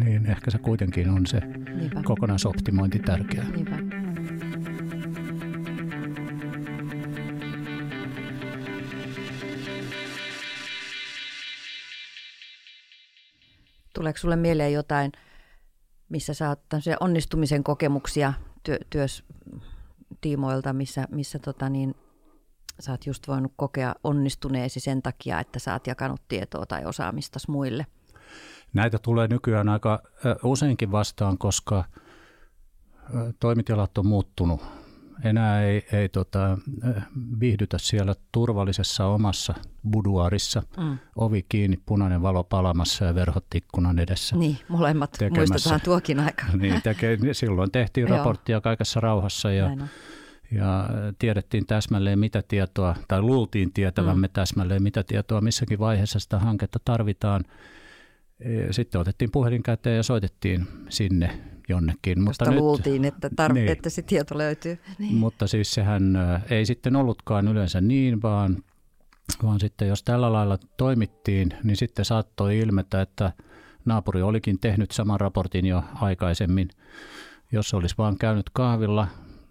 niin 0.05 0.25
ehkä 0.25 0.51
se 0.51 0.57
kuitenkin 0.57 1.09
on 1.09 1.25
se 1.25 1.39
Niinpä. 1.39 2.03
kokonaisoptimointi 2.03 2.99
tärkeää. 2.99 3.49
Niinpä. 3.49 4.00
Tuleeko 14.01 14.17
sinulle 14.17 14.35
mieleen 14.35 14.73
jotain, 14.73 15.11
missä 16.09 16.33
sä 16.33 16.49
oot 16.49 16.59
onnistumisen 16.99 17.63
kokemuksia 17.63 18.33
työ, 18.63 18.77
työstiimoilta, 18.89 20.73
missä, 20.73 21.07
missä 21.11 21.39
tota 21.39 21.69
niin, 21.69 21.95
sä 22.79 22.91
oot 22.91 23.05
just 23.05 23.27
voinut 23.27 23.53
kokea 23.55 23.95
onnistuneesi 24.03 24.79
sen 24.79 25.01
takia, 25.01 25.39
että 25.39 25.59
sä 25.59 25.73
oot 25.73 25.87
jakanut 25.87 26.21
tietoa 26.27 26.65
tai 26.65 26.85
osaamista 26.85 27.39
muille? 27.47 27.85
Näitä 28.73 28.99
tulee 28.99 29.27
nykyään 29.27 29.69
aika 29.69 30.03
useinkin 30.43 30.91
vastaan, 30.91 31.37
koska 31.37 31.83
toimitilat 33.39 33.97
on 33.97 34.07
muuttunut 34.07 34.61
enää 35.23 35.63
ei, 35.63 35.85
ei 35.91 36.09
tota, 36.09 36.57
viihdytä 37.39 37.77
siellä 37.77 38.15
turvallisessa 38.31 39.05
omassa 39.05 39.53
buduarissa, 39.91 40.63
mm. 40.77 40.97
ovi 41.15 41.45
kiinni, 41.49 41.79
punainen 41.85 42.21
valo 42.21 42.43
palamassa 42.43 43.05
ja 43.05 43.15
verhot 43.15 43.45
ikkunan 43.55 43.99
edessä. 43.99 44.35
Niin, 44.35 44.57
molemmat 44.67 45.11
tekemässä. 45.11 45.53
muistetaan 45.53 45.81
tuokin 45.81 46.19
aika. 46.19 46.45
Niin, 46.61 46.81
teke, 46.81 47.17
silloin 47.31 47.71
tehtiin 47.71 48.09
raporttia 48.09 48.61
kaikessa 48.61 48.99
rauhassa 48.99 49.51
ja, 49.51 49.77
ja 50.51 50.89
tiedettiin 51.19 51.65
täsmälleen 51.65 52.19
mitä 52.19 52.41
tietoa, 52.47 52.95
tai 53.07 53.21
luultiin 53.21 53.73
tietävämme 53.73 54.27
mm. 54.27 54.33
täsmälleen 54.33 54.83
mitä 54.83 55.03
tietoa 55.03 55.41
missäkin 55.41 55.79
vaiheessa 55.79 56.19
sitä 56.19 56.39
hanketta 56.39 56.79
tarvitaan. 56.85 57.43
E, 58.39 58.73
sitten 58.73 59.01
otettiin 59.01 59.31
puhelin 59.31 59.63
käteen 59.63 59.97
ja 59.97 60.03
soitettiin 60.03 60.67
sinne 60.89 61.50
jonnekin. 61.71 62.25
Josta 62.25 62.45
mutta 62.45 62.61
luultiin, 62.61 63.01
nyt, 63.01 63.13
että, 63.25 63.47
tar- 63.47 63.53
niin, 63.53 63.71
että 63.71 63.89
se 63.89 64.01
tieto 64.01 64.37
löytyy. 64.37 64.79
Niin. 64.99 65.15
Mutta 65.15 65.47
siis 65.47 65.73
sehän 65.73 66.17
ei 66.49 66.65
sitten 66.65 66.95
ollutkaan 66.95 67.47
yleensä 67.47 67.81
niin, 67.81 68.21
vaan, 68.21 68.63
vaan 69.43 69.59
sitten 69.59 69.87
jos 69.87 70.03
tällä 70.03 70.33
lailla 70.33 70.57
toimittiin, 70.77 71.49
niin 71.63 71.77
sitten 71.77 72.05
saattoi 72.05 72.57
ilmetä, 72.59 73.01
että 73.01 73.31
naapuri 73.85 74.21
olikin 74.21 74.59
tehnyt 74.59 74.91
saman 74.91 75.19
raportin 75.19 75.65
jo 75.65 75.83
aikaisemmin. 75.95 76.69
Jos 77.51 77.73
olisi 77.73 77.95
vaan 77.97 78.17
käynyt 78.17 78.49
kahvilla 78.53 79.07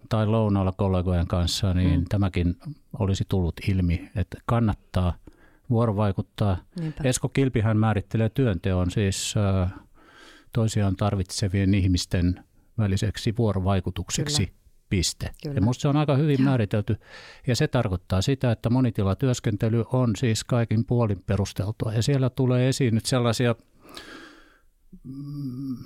tai 0.09 0.27
lounaalla 0.27 0.71
kollegojen 0.71 1.27
kanssa, 1.27 1.73
niin 1.73 1.95
hmm. 1.95 2.05
tämäkin 2.09 2.55
olisi 2.99 3.23
tullut 3.29 3.55
ilmi, 3.67 4.09
että 4.15 4.37
kannattaa 4.45 5.13
vuorovaikuttaa. 5.69 6.57
Niinpä. 6.79 7.03
Esko 7.03 7.29
Kilpihän 7.29 7.77
määrittelee 7.77 8.29
työnteon 8.29 8.91
siis 8.91 9.33
äh, 9.37 9.73
toisiaan 10.53 10.95
tarvitsevien 10.95 11.73
ihmisten 11.73 12.43
väliseksi 12.77 13.33
vuorovaikutukseksi. 13.37 14.45
Kyllä. 14.45 14.61
Piste. 14.89 15.29
Kyllä. 15.43 15.55
Ja 15.55 15.61
minusta 15.61 15.81
se 15.81 15.87
on 15.87 15.97
aika 15.97 16.15
hyvin 16.15 16.41
määritelty. 16.41 16.97
Ja 17.47 17.55
se 17.55 17.67
tarkoittaa 17.67 18.21
sitä, 18.21 18.51
että 18.51 18.69
monitilatyöskentely 18.69 19.83
on 19.93 20.15
siis 20.15 20.43
kaikin 20.43 20.85
puolin 20.85 21.23
perusteltua. 21.25 21.93
Ja 21.93 22.03
siellä 22.03 22.29
tulee 22.29 22.69
esiin 22.69 22.95
nyt 22.95 23.05
sellaisia, 23.05 23.55
mm, 25.03 25.77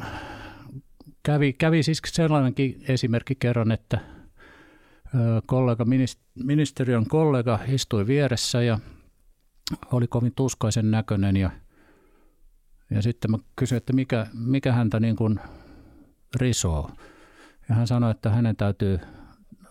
kävi, 1.24 1.54
kävi 1.54 1.84
siis 1.84 2.02
sellainenkin 2.08 2.84
esimerkki 2.88 3.36
kerran, 3.36 3.72
että 3.72 4.00
kollega, 5.46 5.86
ministeriön 6.44 7.06
kollega 7.08 7.60
istui 7.68 8.08
vieressä 8.08 8.62
ja 8.62 8.80
oli 9.92 10.08
kovin 10.08 10.34
tuskaisen 10.36 10.92
näköinen 10.92 11.38
ja– 11.38 11.52
ja 12.90 13.02
sitten 13.02 13.32
mä 13.32 13.38
kysyin, 13.56 13.78
että 13.78 13.94
mikä, 13.94 14.28
mikä 14.34 14.72
häntä 14.72 15.00
niin 15.00 15.16
kuin 15.16 15.40
risoo. 16.36 16.92
Ja 17.70 17.76
hän 17.76 17.88
sanoi, 17.88 18.12
että 18.12 18.30
hänen 18.30 18.56
täytyy 18.56 19.00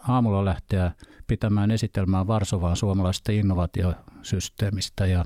aamulla 0.09 0.45
lähteä 0.45 0.93
pitämään 1.27 1.71
esitelmää 1.71 2.27
Varsovaan 2.27 2.77
suomalaisesta 2.77 3.33
innovaatiosysteemistä. 3.33 5.07
Ja 5.07 5.25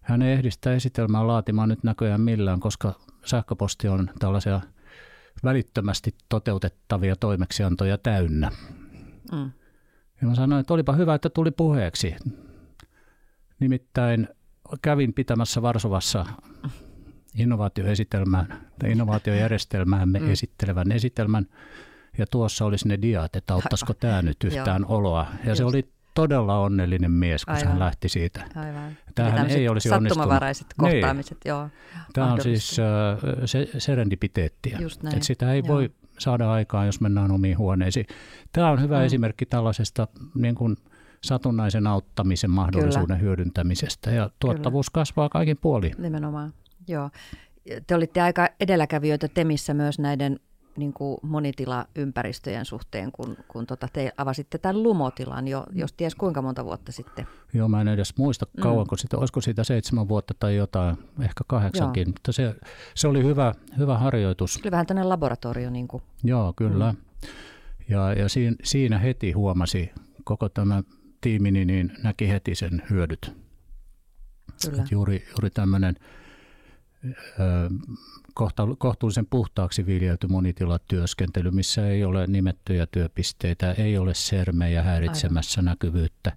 hän 0.00 0.22
ei 0.22 0.32
ehdi 0.32 0.50
sitä 0.50 0.74
esitelmää 0.74 1.26
laatimaan 1.26 1.68
nyt 1.68 1.84
näköjään 1.84 2.20
millään, 2.20 2.60
koska 2.60 2.94
sähköposti 3.24 3.88
on 3.88 4.10
tällaisia 4.18 4.60
välittömästi 5.44 6.14
toteutettavia 6.28 7.16
toimeksiantoja 7.16 7.98
täynnä. 7.98 8.50
Mm. 9.32 9.50
Ja 10.20 10.28
mä 10.28 10.34
sanoin, 10.34 10.60
että 10.60 10.74
olipa 10.74 10.92
hyvä, 10.92 11.14
että 11.14 11.30
tuli 11.30 11.50
puheeksi. 11.50 12.16
Nimittäin 13.60 14.28
kävin 14.82 15.12
pitämässä 15.12 15.62
Varsovassa 15.62 16.26
innovaatioesitelmään 17.34 18.46
tai 18.78 18.92
innovaatiojärjestelmäämme 18.92 20.18
mm. 20.18 20.30
esittelevän 20.30 20.92
esitelmän. 20.92 21.46
Ja 22.18 22.26
tuossa 22.30 22.64
olisi 22.64 22.88
ne 22.88 22.98
diat, 23.02 23.36
että 23.36 23.54
auttaisiko 23.54 23.94
tämä 23.94 24.22
nyt 24.22 24.44
yhtään 24.44 24.84
oloa. 24.84 25.26
Ja 25.44 25.50
Just. 25.50 25.56
se 25.56 25.64
oli 25.64 25.88
todella 26.14 26.58
onnellinen 26.58 27.10
mies, 27.10 27.44
kun 27.44 27.54
Aivan. 27.54 27.68
hän 27.68 27.78
lähti 27.78 28.08
siitä. 28.08 28.44
Aivan. 28.54 28.96
Tämähän 29.14 29.50
ei 29.50 29.68
olisi 29.68 29.88
sattumavaraiset 29.88 30.66
onnistunut. 30.78 30.92
kohtaamiset, 30.92 31.38
niin. 31.44 31.48
joo. 31.48 31.68
Tämä 32.12 32.32
on 32.32 32.40
siis 32.40 32.76
uh, 32.78 33.32
se, 33.44 33.68
serendipiteettiä. 33.78 34.78
Että 35.12 35.26
sitä 35.26 35.52
ei 35.52 35.62
joo. 35.64 35.68
voi 35.68 35.90
saada 36.18 36.52
aikaan, 36.52 36.86
jos 36.86 37.00
mennään 37.00 37.30
omiin 37.30 37.58
huoneisiin. 37.58 38.06
Tämä 38.52 38.70
on 38.70 38.82
hyvä 38.82 38.98
mm. 38.98 39.04
esimerkki 39.04 39.46
tällaisesta 39.46 40.08
niin 40.34 40.54
kuin– 40.54 40.76
satunnaisen 41.24 41.86
auttamisen 41.86 42.50
mahdollisuuden 42.50 43.06
Kyllä. 43.06 43.18
hyödyntämisestä 43.18 44.10
ja 44.10 44.30
tuottavuus 44.38 44.90
Kyllä. 44.90 45.00
kasvaa 45.00 45.28
kaikin 45.28 45.56
puolin. 45.56 45.94
Nimenomaan, 45.98 46.52
joo. 46.88 47.10
Te 47.86 47.94
olitte 47.94 48.20
aika 48.20 48.48
edelläkävijöitä 48.60 49.28
Temissä 49.28 49.74
myös 49.74 49.98
näiden 49.98 50.40
niin 50.76 50.92
kuin 50.92 51.18
monitilaympäristöjen 51.22 52.64
suhteen, 52.64 53.12
kun, 53.12 53.36
kun 53.48 53.66
tota 53.66 53.88
te 53.92 54.12
avasitte 54.16 54.58
tämän 54.58 54.82
lumotilan 54.82 55.48
jo, 55.48 55.64
jos 55.72 55.92
ties 55.92 56.14
kuinka 56.14 56.42
monta 56.42 56.64
vuotta 56.64 56.92
sitten. 56.92 57.26
Joo, 57.54 57.68
mä 57.68 57.80
en 57.80 57.88
edes 57.88 58.16
muista 58.18 58.46
mm. 58.56 58.62
kauanko 58.62 58.94
mm. 58.94 58.98
sitä, 58.98 59.18
olisiko 59.18 59.40
siitä 59.40 59.64
seitsemän 59.64 60.08
vuotta 60.08 60.34
tai 60.40 60.56
jotain, 60.56 60.96
ehkä 61.20 61.44
kahdeksankin, 61.46 62.00
Joo. 62.00 62.12
mutta 62.12 62.32
se, 62.32 62.54
se 62.94 63.08
oli 63.08 63.24
hyvä, 63.24 63.54
hyvä 63.78 63.98
harjoitus. 63.98 64.60
Oli 64.62 64.70
vähän 64.70 64.86
tämmöinen 64.86 65.08
laboratorio. 65.08 65.70
Niin 65.70 65.88
kuin. 65.88 66.02
Joo, 66.24 66.52
kyllä. 66.56 66.92
Mm. 66.92 66.98
Ja, 67.88 68.12
ja 68.12 68.28
siinä, 68.28 68.56
siinä 68.64 68.98
heti 68.98 69.32
huomasi 69.32 69.90
koko 70.24 70.48
tämä 70.48 70.82
tiimini 71.20 71.64
niin 71.64 71.92
näki 72.02 72.28
heti 72.28 72.54
sen 72.54 72.82
hyödyt. 72.90 73.32
Kyllä. 74.70 74.84
juuri, 74.90 75.24
juuri 75.30 75.50
tämmöinen 75.50 75.96
kohtuullisen 78.78 79.26
puhtaaksi 79.26 79.86
viljelty 79.86 80.26
monitilatyöskentely, 80.26 81.50
missä 81.50 81.88
ei 81.88 82.04
ole 82.04 82.26
nimettyjä 82.26 82.86
työpisteitä, 82.86 83.72
ei 83.72 83.98
ole 83.98 84.14
sermejä 84.14 84.82
häiritsemässä 84.82 85.60
Aivan. 85.60 85.64
näkyvyyttä 85.64 86.36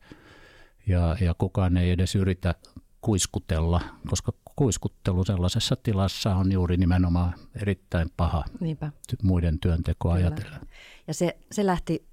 ja, 0.87 1.17
ja 1.21 1.35
kukaan 1.37 1.77
ei 1.77 1.91
edes 1.91 2.15
yritä 2.15 2.55
kuiskutella, 3.01 3.81
koska 4.07 4.33
kuiskuttelu 4.55 5.23
sellaisessa 5.23 5.75
tilassa 5.75 6.35
on 6.35 6.51
juuri 6.51 6.77
nimenomaan 6.77 7.33
erittäin 7.55 8.09
paha 8.17 8.43
Niinpä. 8.59 8.91
muiden 9.23 9.59
työntekoa 9.59 10.13
ajatellen. 10.13 10.61
Ja 11.07 11.13
se, 11.13 11.37
se 11.51 11.65
lähti 11.65 12.05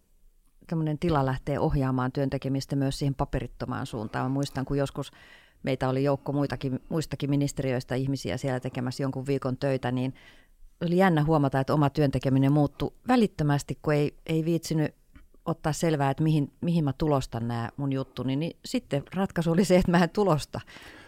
tämmöinen 0.70 0.98
tila 0.98 1.26
lähtee 1.26 1.58
ohjaamaan 1.58 2.12
työntekemistä 2.12 2.76
myös 2.76 2.98
siihen 2.98 3.14
paperittomaan 3.14 3.86
suuntaan. 3.86 4.24
Mä 4.24 4.34
muistan, 4.34 4.64
kun 4.64 4.78
joskus 4.78 5.10
meitä 5.62 5.88
oli 5.88 6.04
joukko 6.04 6.32
muitakin, 6.32 6.80
muistakin 6.88 7.30
ministeriöistä 7.30 7.94
ihmisiä 7.94 8.36
siellä 8.36 8.60
tekemässä 8.60 9.02
jonkun 9.02 9.26
viikon 9.26 9.56
töitä, 9.56 9.92
niin 9.92 10.14
oli 10.84 10.96
jännä 10.96 11.24
huomata, 11.24 11.60
että 11.60 11.74
oma 11.74 11.90
työntekeminen 11.90 12.52
muuttui 12.52 12.92
välittömästi, 13.08 13.78
kun 13.82 13.94
ei, 13.94 14.14
ei 14.26 14.44
viitsinyt 14.44 14.94
ottaa 15.44 15.72
selvää, 15.72 16.10
että 16.10 16.22
mihin, 16.22 16.52
mihin 16.60 16.84
mä 16.84 16.92
tulostan 16.92 17.48
nämä 17.48 17.70
mun 17.76 17.92
juttuni, 17.92 18.36
niin 18.36 18.56
sitten 18.64 19.02
ratkaisu 19.14 19.50
oli 19.50 19.64
se, 19.64 19.76
että 19.76 19.90
mä 19.90 20.02
en 20.02 20.10
tulosta. 20.10 20.60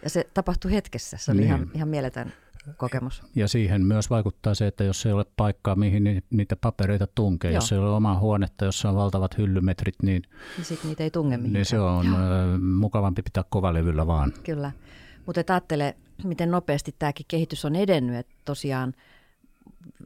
Ja 0.02 0.10
se 0.10 0.26
tapahtui 0.34 0.72
hetkessä, 0.72 1.16
se 1.16 1.30
oli 1.30 1.40
niin. 1.40 1.46
ihan, 1.46 1.70
ihan 1.74 1.88
mieletön 1.88 2.32
kokemus. 2.76 3.22
Ja 3.36 3.48
siihen 3.48 3.82
myös 3.82 4.10
vaikuttaa 4.10 4.54
se, 4.54 4.66
että 4.66 4.84
jos 4.84 5.06
ei 5.06 5.12
ole 5.12 5.24
paikkaa, 5.36 5.76
mihin 5.76 6.22
niitä 6.30 6.56
papereita 6.56 7.06
tunkee, 7.14 7.50
Joo. 7.50 7.56
jos 7.56 7.72
ei 7.72 7.78
ole 7.78 7.90
omaa 7.90 8.18
huonetta, 8.18 8.64
jossa 8.64 8.88
on 8.88 8.96
valtavat 8.96 9.38
hyllymetrit, 9.38 9.94
niin, 10.02 10.22
niin, 10.56 10.64
sit 10.64 10.84
niitä 10.84 11.04
ei 11.04 11.10
tunge 11.10 11.36
mihinkään. 11.36 11.52
niin 11.52 11.66
se 11.66 11.80
on 11.80 12.06
Joo. 12.06 12.58
mukavampi 12.58 13.22
pitää 13.22 13.44
kovalevyllä 13.48 14.06
vaan. 14.06 14.32
Kyllä, 14.44 14.72
mutta 15.26 15.40
ajattele, 15.48 15.96
miten 16.24 16.50
nopeasti 16.50 16.94
tämäkin 16.98 17.26
kehitys 17.28 17.64
on 17.64 17.76
edennyt, 17.76 18.16
että 18.16 18.34
tosiaan 18.44 18.94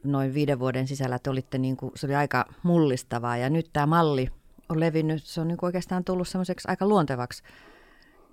noin 0.04 0.34
viiden 0.34 0.58
vuoden 0.58 0.88
sisällä 0.88 1.18
te 1.18 1.30
olitte, 1.30 1.58
niin 1.58 1.76
kuin, 1.76 1.92
se 1.94 2.06
oli 2.06 2.14
aika 2.14 2.44
mullistavaa 2.62 3.36
ja 3.36 3.50
nyt 3.50 3.70
tämä 3.72 3.86
malli 3.86 4.28
on 4.68 4.80
levinnyt, 4.80 5.24
se 5.24 5.40
on 5.40 5.48
niin 5.48 5.58
kuin 5.58 5.68
oikeastaan 5.68 6.04
tullut 6.04 6.28
semmoiseksi 6.28 6.68
aika 6.68 6.86
luontevaksi 6.86 7.42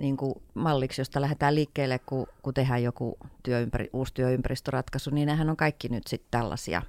niin 0.04 0.18
kuin 0.18 0.34
malliksi, 0.54 1.02
josta 1.02 1.22
lähdetään 1.22 1.56
liikkeelle, 1.56 2.00
kun, 2.06 2.28
kun 2.42 2.54
tehdään 2.54 2.84
joku 2.84 3.18
työympäri, 3.44 3.90
uusi 3.94 4.14
työympäristöratkaisu, 4.14 5.10
niin 5.10 5.26
nehän 5.26 5.50
on 5.50 5.58
kaikki 5.58 5.90
nyt 5.90 6.08
sitten 6.08 6.28
tällaisia. 6.32 6.82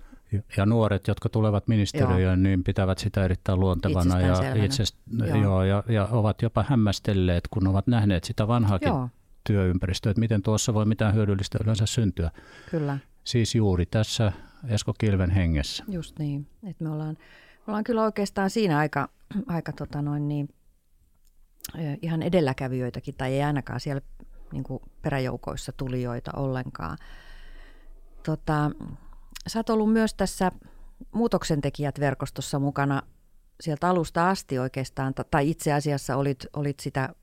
Ja 0.56 0.66
nuoret, 0.66 1.08
jotka 1.08 1.28
tulevat 1.28 1.68
ministeriöön, 1.68 2.22
joo. 2.22 2.36
niin 2.36 2.64
pitävät 2.64 2.98
sitä 2.98 3.24
erittäin 3.24 3.60
luontevana 3.60 4.20
ja, 4.20 4.64
itsest, 4.64 4.96
joo. 5.18 5.36
Joo, 5.36 5.62
ja, 5.62 5.84
ja 5.88 6.08
ovat 6.10 6.42
jopa 6.42 6.64
hämmästelleet, 6.68 7.48
kun 7.50 7.66
ovat 7.66 7.86
nähneet 7.86 8.24
sitä 8.24 8.48
vanhaakin 8.48 8.88
joo. 8.88 9.08
työympäristöä, 9.46 10.10
että 10.10 10.20
miten 10.20 10.42
tuossa 10.42 10.74
voi 10.74 10.84
mitään 10.84 11.14
hyödyllistä 11.14 11.58
yleensä 11.62 11.86
syntyä. 11.86 12.30
Kyllä. 12.70 12.98
Siis 13.24 13.54
juuri 13.54 13.86
tässä 13.86 14.32
Esko 14.68 14.94
Kilven 14.98 15.30
hengessä. 15.30 15.84
Just 15.88 16.18
niin, 16.18 16.46
että 16.68 16.84
me 16.84 16.90
ollaan, 16.90 17.16
me 17.58 17.64
ollaan 17.66 17.84
kyllä 17.84 18.02
oikeastaan 18.02 18.50
siinä 18.50 18.78
aika, 18.78 19.08
aika 19.46 19.72
tota 19.72 20.02
noin 20.02 20.28
niin, 20.28 20.48
ihan 22.02 22.22
edelläkävijöitäkin, 22.22 23.14
tai 23.14 23.32
ei 23.32 23.42
ainakaan 23.42 23.80
siellä 23.80 24.02
niin 24.52 24.64
kuin 24.64 24.82
peräjoukoissa 25.02 25.72
tulijoita 25.72 26.30
ollenkaan. 26.36 26.98
Tota, 28.22 28.70
sä 29.46 29.58
oot 29.58 29.70
ollut 29.70 29.92
myös 29.92 30.14
tässä 30.14 30.50
muutoksentekijät-verkostossa 31.12 32.58
mukana 32.58 33.02
sieltä 33.60 33.88
alusta 33.88 34.30
asti 34.30 34.58
oikeastaan, 34.58 35.14
tai 35.30 35.50
itse 35.50 35.72
asiassa 35.72 36.16
olit, 36.16 36.46
olit 36.56 36.80
sitä 36.80 37.14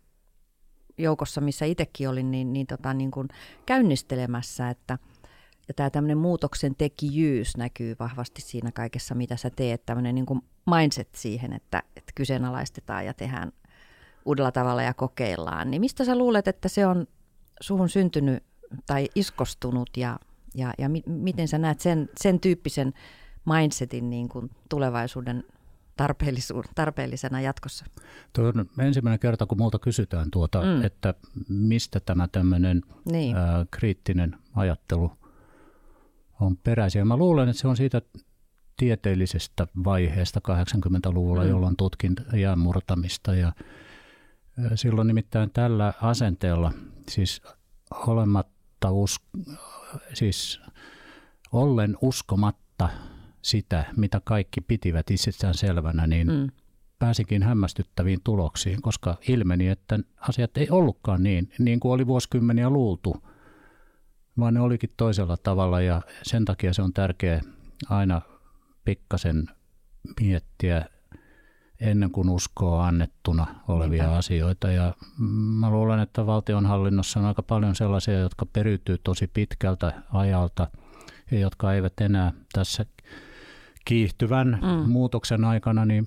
joukossa, 0.97 1.41
missä 1.41 1.65
itsekin 1.65 2.09
olin, 2.09 2.31
niin, 2.31 2.53
niin, 2.53 2.67
tota, 2.67 2.93
niin 2.93 3.11
kuin 3.11 3.27
käynnistelemässä, 3.65 4.69
että 4.69 4.97
ja 5.67 5.73
tämä 5.73 5.89
tämmöinen 5.89 6.17
muutoksen 6.17 6.75
tekijyys 6.75 7.57
näkyy 7.57 7.95
vahvasti 7.99 8.41
siinä 8.41 8.71
kaikessa, 8.71 9.15
mitä 9.15 9.37
sä 9.37 9.49
teet, 9.49 9.85
tämmöinen 9.85 10.15
niin 10.15 10.41
mindset 10.75 11.09
siihen, 11.15 11.53
että, 11.53 11.83
että 11.95 12.11
kyseenalaistetaan 12.15 13.05
ja 13.05 13.13
tehdään 13.13 13.51
uudella 14.25 14.51
tavalla 14.51 14.83
ja 14.83 14.93
kokeillaan, 14.93 15.71
niin 15.71 15.81
mistä 15.81 16.05
sä 16.05 16.17
luulet, 16.17 16.47
että 16.47 16.69
se 16.69 16.87
on 16.87 17.07
suhun 17.61 17.89
syntynyt 17.89 18.43
tai 18.85 19.07
iskostunut 19.15 19.89
ja, 19.97 20.19
ja, 20.55 20.73
ja 20.77 20.89
mi, 20.89 21.03
miten 21.05 21.47
sä 21.47 21.57
näet 21.57 21.79
sen, 21.79 22.09
sen 22.17 22.39
tyyppisen 22.39 22.93
mindsetin 23.45 24.09
niin 24.09 24.29
kuin 24.29 24.51
tulevaisuuden 24.69 25.43
tarpeellisena 26.75 27.41
jatkossa? 27.41 27.85
Tuo 28.33 28.45
on 28.45 28.69
ensimmäinen 28.79 29.19
kerta, 29.19 29.45
kun 29.45 29.57
multa 29.57 29.79
kysytään 29.79 30.31
tuota, 30.31 30.61
mm. 30.61 30.83
että 30.83 31.13
mistä 31.49 31.99
tämä 31.99 32.27
tämmöinen 32.27 32.81
niin. 33.11 33.35
ää, 33.35 33.65
kriittinen 33.71 34.35
ajattelu 34.55 35.11
on 36.39 36.57
peräisin. 36.57 36.99
Ja 36.99 37.05
mä 37.05 37.17
luulen, 37.17 37.49
että 37.49 37.61
se 37.61 37.67
on 37.67 37.77
siitä 37.77 38.01
tieteellisestä 38.77 39.67
vaiheesta 39.83 40.41
80-luvulla, 40.51 41.43
mm. 41.43 41.49
jolloin 41.49 41.77
tutkin 41.77 42.15
jäänmurtamista 42.33 43.35
ja 43.35 43.51
Silloin 44.75 45.07
nimittäin 45.07 45.51
tällä 45.51 45.93
asenteella, 46.01 46.71
siis 47.09 47.41
olematta 47.91 48.91
us, 48.91 49.19
siis 50.13 50.61
ollen 51.51 51.97
uskomatta 52.01 52.89
sitä, 53.41 53.85
mitä 53.97 54.21
kaikki 54.23 54.61
pitivät 54.61 55.11
itsestään 55.11 55.53
selvänä, 55.53 56.07
niin 56.07 56.27
mm. 56.27 56.49
pääsikin 56.99 57.43
hämmästyttäviin 57.43 58.19
tuloksiin, 58.23 58.81
koska 58.81 59.17
ilmeni, 59.27 59.67
että 59.67 59.99
asiat 60.19 60.57
ei 60.57 60.67
ollutkaan 60.69 61.23
niin, 61.23 61.51
niin 61.59 61.79
kuin 61.79 61.91
oli 61.91 62.07
vuosikymmeniä 62.07 62.69
luultu, 62.69 63.23
vaan 64.39 64.53
ne 64.53 64.59
olikin 64.59 64.89
toisella 64.97 65.37
tavalla 65.37 65.81
ja 65.81 66.01
sen 66.23 66.45
takia 66.45 66.73
se 66.73 66.81
on 66.81 66.93
tärkeää 66.93 67.41
aina 67.89 68.21
pikkasen 68.85 69.49
miettiä 70.21 70.85
ennen 71.81 72.11
kuin 72.11 72.29
uskoo 72.29 72.79
annettuna 72.79 73.47
olevia 73.67 74.03
Niinpä. 74.03 74.17
asioita. 74.17 74.71
Ja 74.71 74.93
mä 75.59 75.69
luulen, 75.69 75.99
että 75.99 76.25
valtionhallinnossa 76.25 77.19
on 77.19 77.25
aika 77.25 77.43
paljon 77.43 77.75
sellaisia, 77.75 78.19
jotka 78.19 78.45
periytyy 78.45 78.97
tosi 78.97 79.27
pitkältä 79.27 80.03
ajalta 80.13 80.67
ja 81.31 81.39
jotka 81.39 81.73
eivät 81.73 82.01
enää 82.01 82.33
tässä 82.53 82.85
kiihtyvän 83.85 84.59
mm. 84.61 84.91
muutoksen 84.91 85.43
aikana 85.45 85.85
niin 85.85 86.05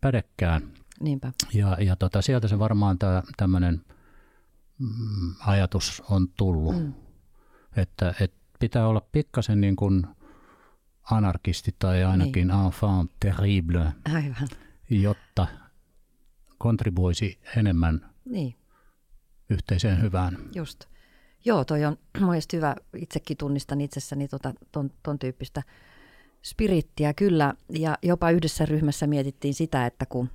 pädekään. 0.00 0.62
Niinpä. 1.00 1.32
Ja, 1.54 1.76
ja 1.80 1.96
tota, 1.96 2.22
sieltä 2.22 2.48
se 2.48 2.58
varmaan 2.58 2.98
tämä 2.98 3.22
tämmöinen 3.36 3.84
mm, 4.78 5.34
ajatus 5.46 6.02
on 6.10 6.28
tullut, 6.36 6.76
mm. 6.76 6.92
että, 7.76 8.14
että 8.20 8.36
pitää 8.60 8.88
olla 8.88 9.00
pikkasen 9.12 9.60
niin 9.60 9.76
kuin 9.76 10.06
anarkisti 11.10 11.74
tai 11.78 12.04
ainakin 12.04 12.48
niin. 12.48 12.64
enfant 12.66 13.10
terrible. 13.20 13.92
Aivan 14.14 14.48
jotta 14.90 15.46
kontribuisi 16.58 17.38
enemmän 17.56 18.10
niin. 18.24 18.54
yhteiseen 19.50 20.02
hyvään. 20.02 20.38
Just. 20.54 20.84
Joo, 21.44 21.64
toi 21.64 21.84
on 21.84 21.98
mielestäni 22.20 22.58
hyvä. 22.58 22.76
Itsekin 22.96 23.36
tunnistan 23.36 23.80
itsessäni 23.80 24.28
tota, 24.28 24.54
ton, 24.72 24.90
ton 25.02 25.18
tyyppistä 25.18 25.62
spirittiä 26.44 27.14
kyllä. 27.14 27.54
Ja 27.68 27.98
jopa 28.02 28.30
yhdessä 28.30 28.66
ryhmässä 28.66 29.06
mietittiin 29.06 29.54
sitä, 29.54 29.86
että 29.86 30.06
kun, 30.06 30.30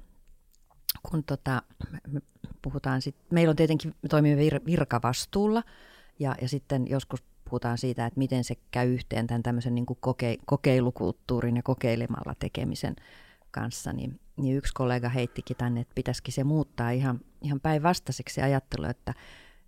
kun 1.04 1.24
tota, 1.24 1.62
me 2.08 2.22
puhutaan 2.62 3.02
sit, 3.02 3.16
meillä 3.32 3.50
on 3.50 3.56
tietenkin, 3.56 3.96
me 4.02 4.10
toimimme 4.10 4.38
vir, 4.38 4.62
virkavastuulla 4.66 5.64
ja, 6.20 6.36
ja 6.42 6.50
sitten 6.50 6.88
joskus 6.90 7.24
puhutaan 7.50 7.78
siitä, 7.78 8.06
että 8.06 8.18
miten 8.18 8.44
se 8.44 8.56
käy 8.72 8.94
yhteen 8.94 9.28
tämän 9.28 9.44
tämmöisen 9.44 9.76
niin 9.76 9.86
koke, 10.00 10.38
kokeilukulttuurin 10.46 11.56
ja 11.56 11.64
kokeilemalla 11.64 12.36
tekemisen 12.40 12.96
kanssa, 13.52 13.94
niin 13.94 14.20
niin 14.42 14.58
yksi 14.58 14.74
kollega 14.74 15.10
heittikin 15.10 15.58
tänne, 15.58 15.82
että 15.82 15.96
pitäisikin 15.96 16.34
se 16.34 16.44
muuttaa 16.44 16.92
ihan, 16.92 17.20
ihan 17.42 17.60
päinvastaiseksi 17.60 18.42
ajattelu, 18.42 18.86
että, 18.86 19.14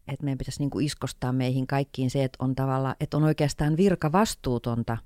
että 0.07 0.23
meidän 0.23 0.37
pitäisi 0.37 0.59
niin 0.59 0.69
kuin 0.69 0.85
iskostaa 0.85 1.31
meihin 1.31 1.67
kaikkiin 1.67 2.09
se, 2.09 2.23
että 2.23 2.37
on, 2.39 2.55
tavalla, 2.55 2.95
että 2.99 3.17
on 3.17 3.23
oikeastaan 3.23 3.77
virka 3.77 4.11
vastuutonta 4.11 4.97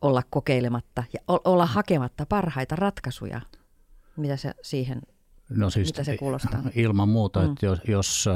olla 0.00 0.22
kokeilematta 0.30 1.04
ja 1.12 1.20
olla 1.44 1.66
hakematta 1.66 2.26
parhaita 2.26 2.76
ratkaisuja. 2.76 3.40
Mitä 4.16 4.36
se 4.36 4.54
siihen 4.62 5.02
No 5.48 5.70
siis 5.70 5.88
Mitä 5.88 6.04
se 6.04 6.16
kuulostaa? 6.16 6.62
Ilman 6.74 7.08
muuta, 7.08 7.40
mm. 7.40 7.52
että 7.52 7.66
jos, 7.66 7.80
jos 7.88 8.28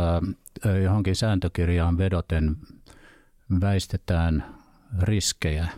äh, 0.66 0.82
johonkin 0.82 1.16
sääntökirjaan 1.16 1.98
vedoten 1.98 2.56
väistetään 3.60 4.44
riskejä 5.00 5.68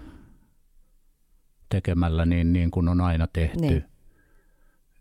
tekemällä 1.68 2.26
niin, 2.26 2.52
niin 2.52 2.70
kuin 2.70 2.88
on 2.88 3.00
aina 3.00 3.26
tehty, 3.26 3.60
niin 3.60 3.84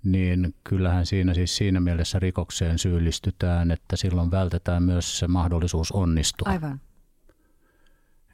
niin 0.06 0.56
kyllähän 0.64 1.06
siinä 1.06 1.34
siis 1.34 1.58
siinä 1.58 1.80
mielessä 1.80 2.20
rikokseen 2.20 2.80
syyllistytään, 2.80 3.72
että 3.72 3.96
silloin 3.96 4.32
vältetään 4.32 4.84
myös 4.84 5.20
se 5.20 5.28
mahdollisuus 5.28 5.92
onnistua. 5.92 6.52
Aivan. 6.52 6.82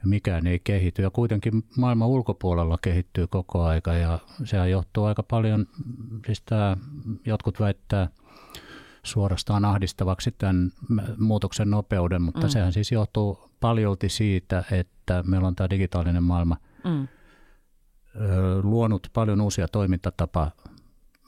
Mikään 0.06 0.48
ei 0.48 0.60
kehity 0.64 1.02
ja 1.02 1.10
kuitenkin 1.10 1.64
maailman 1.78 2.08
ulkopuolella 2.08 2.78
kehittyy 2.82 3.28
koko 3.28 3.64
aika 3.64 3.94
ja 3.94 4.20
sehän 4.44 4.72
johtuu 4.72 5.04
aika 5.04 5.24
paljon, 5.24 5.68
siis 6.26 6.42
tämä, 6.42 6.78
jotkut 7.26 7.60
väittää 7.60 8.08
suorastaan 9.04 9.66
ahdistavaksi 9.66 10.32
tämän 10.38 10.72
muutoksen 11.18 11.70
nopeuden, 11.70 12.22
mutta 12.22 12.48
mm. 12.48 12.50
sehän 12.50 12.74
siis 12.74 12.92
johtuu 12.92 13.52
paljolti 13.60 14.10
siitä, 14.10 14.64
että 14.72 15.24
meillä 15.28 15.48
on 15.48 15.56
tämä 15.56 15.70
digitaalinen 15.70 16.24
maailma 16.24 16.58
mm. 16.84 17.08
Luonut 18.64 19.08
paljon 19.14 19.42
uusia 19.42 19.68
toimintatapa 19.68 20.52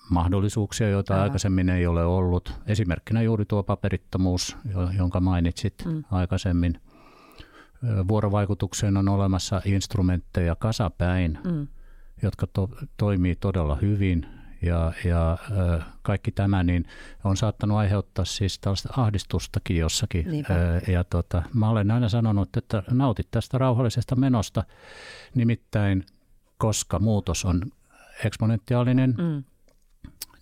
mahdollisuuksia, 0.09 0.89
joita 0.89 1.13
Aha. 1.13 1.23
aikaisemmin 1.23 1.69
ei 1.69 1.87
ole 1.87 2.05
ollut. 2.05 2.53
Esimerkkinä 2.67 3.21
juuri 3.21 3.45
tuo 3.45 3.63
paperittomuus, 3.63 4.57
jonka 4.97 5.19
mainitsit 5.19 5.73
mm. 5.85 6.03
aikaisemmin. 6.11 6.81
Vuorovaikutukseen 8.07 8.97
on 8.97 9.09
olemassa 9.09 9.61
instrumentteja 9.65 10.55
kasapäin, 10.55 11.39
mm. 11.43 11.67
jotka 12.21 12.47
to, 12.47 12.69
toimii 12.97 13.35
todella 13.35 13.75
hyvin. 13.75 14.25
Ja, 14.61 14.93
ja 15.05 15.37
kaikki 16.01 16.31
tämä 16.31 16.63
niin 16.63 16.85
on 17.23 17.37
saattanut 17.37 17.77
aiheuttaa 17.77 18.25
siis 18.25 18.59
tällaista 18.59 18.89
ahdistustakin 18.97 19.77
jossakin. 19.77 20.27
Niinpä. 20.27 20.53
Ja 20.87 21.03
tota, 21.03 21.43
mä 21.53 21.69
olen 21.69 21.91
aina 21.91 22.09
sanonut, 22.09 22.57
että 22.57 22.83
nautit 22.91 23.27
tästä 23.31 23.57
rauhallisesta 23.57 24.15
menosta, 24.15 24.63
nimittäin 25.35 26.05
koska 26.63 26.99
muutos 26.99 27.45
on 27.45 27.61
eksponentiaalinen, 28.25 29.15
mm 29.17 29.43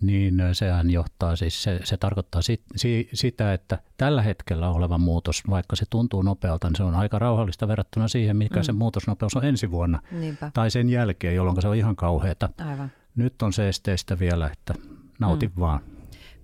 Niin 0.00 0.42
sehän 0.52 0.90
johtaa 0.90 1.36
siis, 1.36 1.62
se, 1.62 1.80
se 1.84 1.96
tarkoittaa 1.96 2.42
sit, 2.42 2.62
si, 2.76 3.08
sitä, 3.14 3.52
että 3.52 3.78
tällä 3.96 4.22
hetkellä 4.22 4.70
oleva 4.70 4.98
muutos, 4.98 5.42
vaikka 5.50 5.76
se 5.76 5.84
tuntuu 5.90 6.22
nopealta, 6.22 6.68
niin 6.68 6.76
se 6.76 6.82
on 6.82 6.94
aika 6.94 7.18
rauhallista 7.18 7.68
verrattuna 7.68 8.08
siihen, 8.08 8.36
mikä 8.36 8.60
mm. 8.60 8.62
se 8.62 8.72
muutosnopeus 8.72 9.36
on 9.36 9.44
ensi 9.44 9.70
vuonna. 9.70 10.00
Niinpä. 10.10 10.50
Tai 10.54 10.70
sen 10.70 10.90
jälkeen, 10.90 11.34
jolloin 11.34 11.62
se 11.62 11.68
on 11.68 11.76
ihan 11.76 11.96
kauheata. 11.96 12.48
Aivan. 12.64 12.92
Nyt 13.16 13.42
on 13.42 13.52
se 13.52 13.68
esteistä 13.68 14.18
vielä, 14.18 14.50
että 14.52 14.74
nauti 15.18 15.46
mm. 15.46 15.52
vaan. 15.60 15.80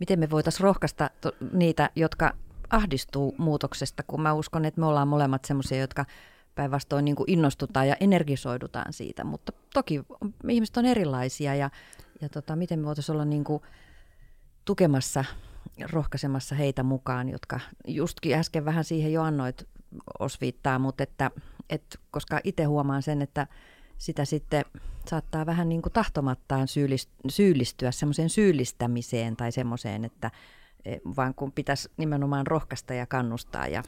Miten 0.00 0.18
me 0.18 0.30
voitaisiin 0.30 0.64
rohkaista 0.64 1.10
niitä, 1.52 1.90
jotka 1.96 2.34
ahdistuu 2.70 3.34
muutoksesta, 3.38 4.02
kun 4.02 4.20
mä 4.20 4.32
uskon, 4.32 4.64
että 4.64 4.80
me 4.80 4.86
ollaan 4.86 5.08
molemmat 5.08 5.44
semmoisia, 5.44 5.80
jotka 5.80 6.04
päinvastoin 6.58 7.04
niin 7.04 7.16
innostutaan 7.26 7.88
ja 7.88 7.96
energisoidutaan 8.00 8.92
siitä, 8.92 9.24
mutta 9.24 9.52
toki 9.74 10.00
ihmiset 10.48 10.76
on 10.76 10.86
erilaisia 10.86 11.54
ja, 11.54 11.70
ja 12.20 12.28
tota, 12.28 12.56
miten 12.56 12.78
me 12.78 12.86
voitaisiin 12.86 13.14
olla 13.14 13.24
niin 13.24 13.44
kuin 13.44 13.62
tukemassa, 14.64 15.24
rohkaisemassa 15.92 16.54
heitä 16.54 16.82
mukaan, 16.82 17.28
jotka 17.28 17.60
justkin 17.86 18.34
äsken 18.34 18.64
vähän 18.64 18.84
siihen 18.84 19.12
jo 19.12 19.22
annoit 19.22 19.68
osviittaa, 20.18 20.78
mutta 20.78 21.02
että, 21.02 21.30
että 21.70 21.98
koska 22.10 22.40
itse 22.44 22.64
huomaan 22.64 23.02
sen, 23.02 23.22
että 23.22 23.46
sitä 23.98 24.24
sitten 24.24 24.64
saattaa 25.06 25.46
vähän 25.46 25.68
niin 25.68 25.82
kuin 25.82 25.92
tahtomattaan 25.92 26.68
syyllistyä 27.28 27.90
semmoiseen 27.90 28.30
syyllistämiseen 28.30 29.36
tai 29.36 29.52
semmoiseen, 29.52 30.04
että 30.04 30.30
e, 30.84 30.96
vaan 31.16 31.34
kun 31.34 31.52
pitäisi 31.52 31.90
nimenomaan 31.96 32.46
rohkaista 32.46 32.94
ja 32.94 33.06
kannustaa 33.06 33.66
ja 33.66 33.82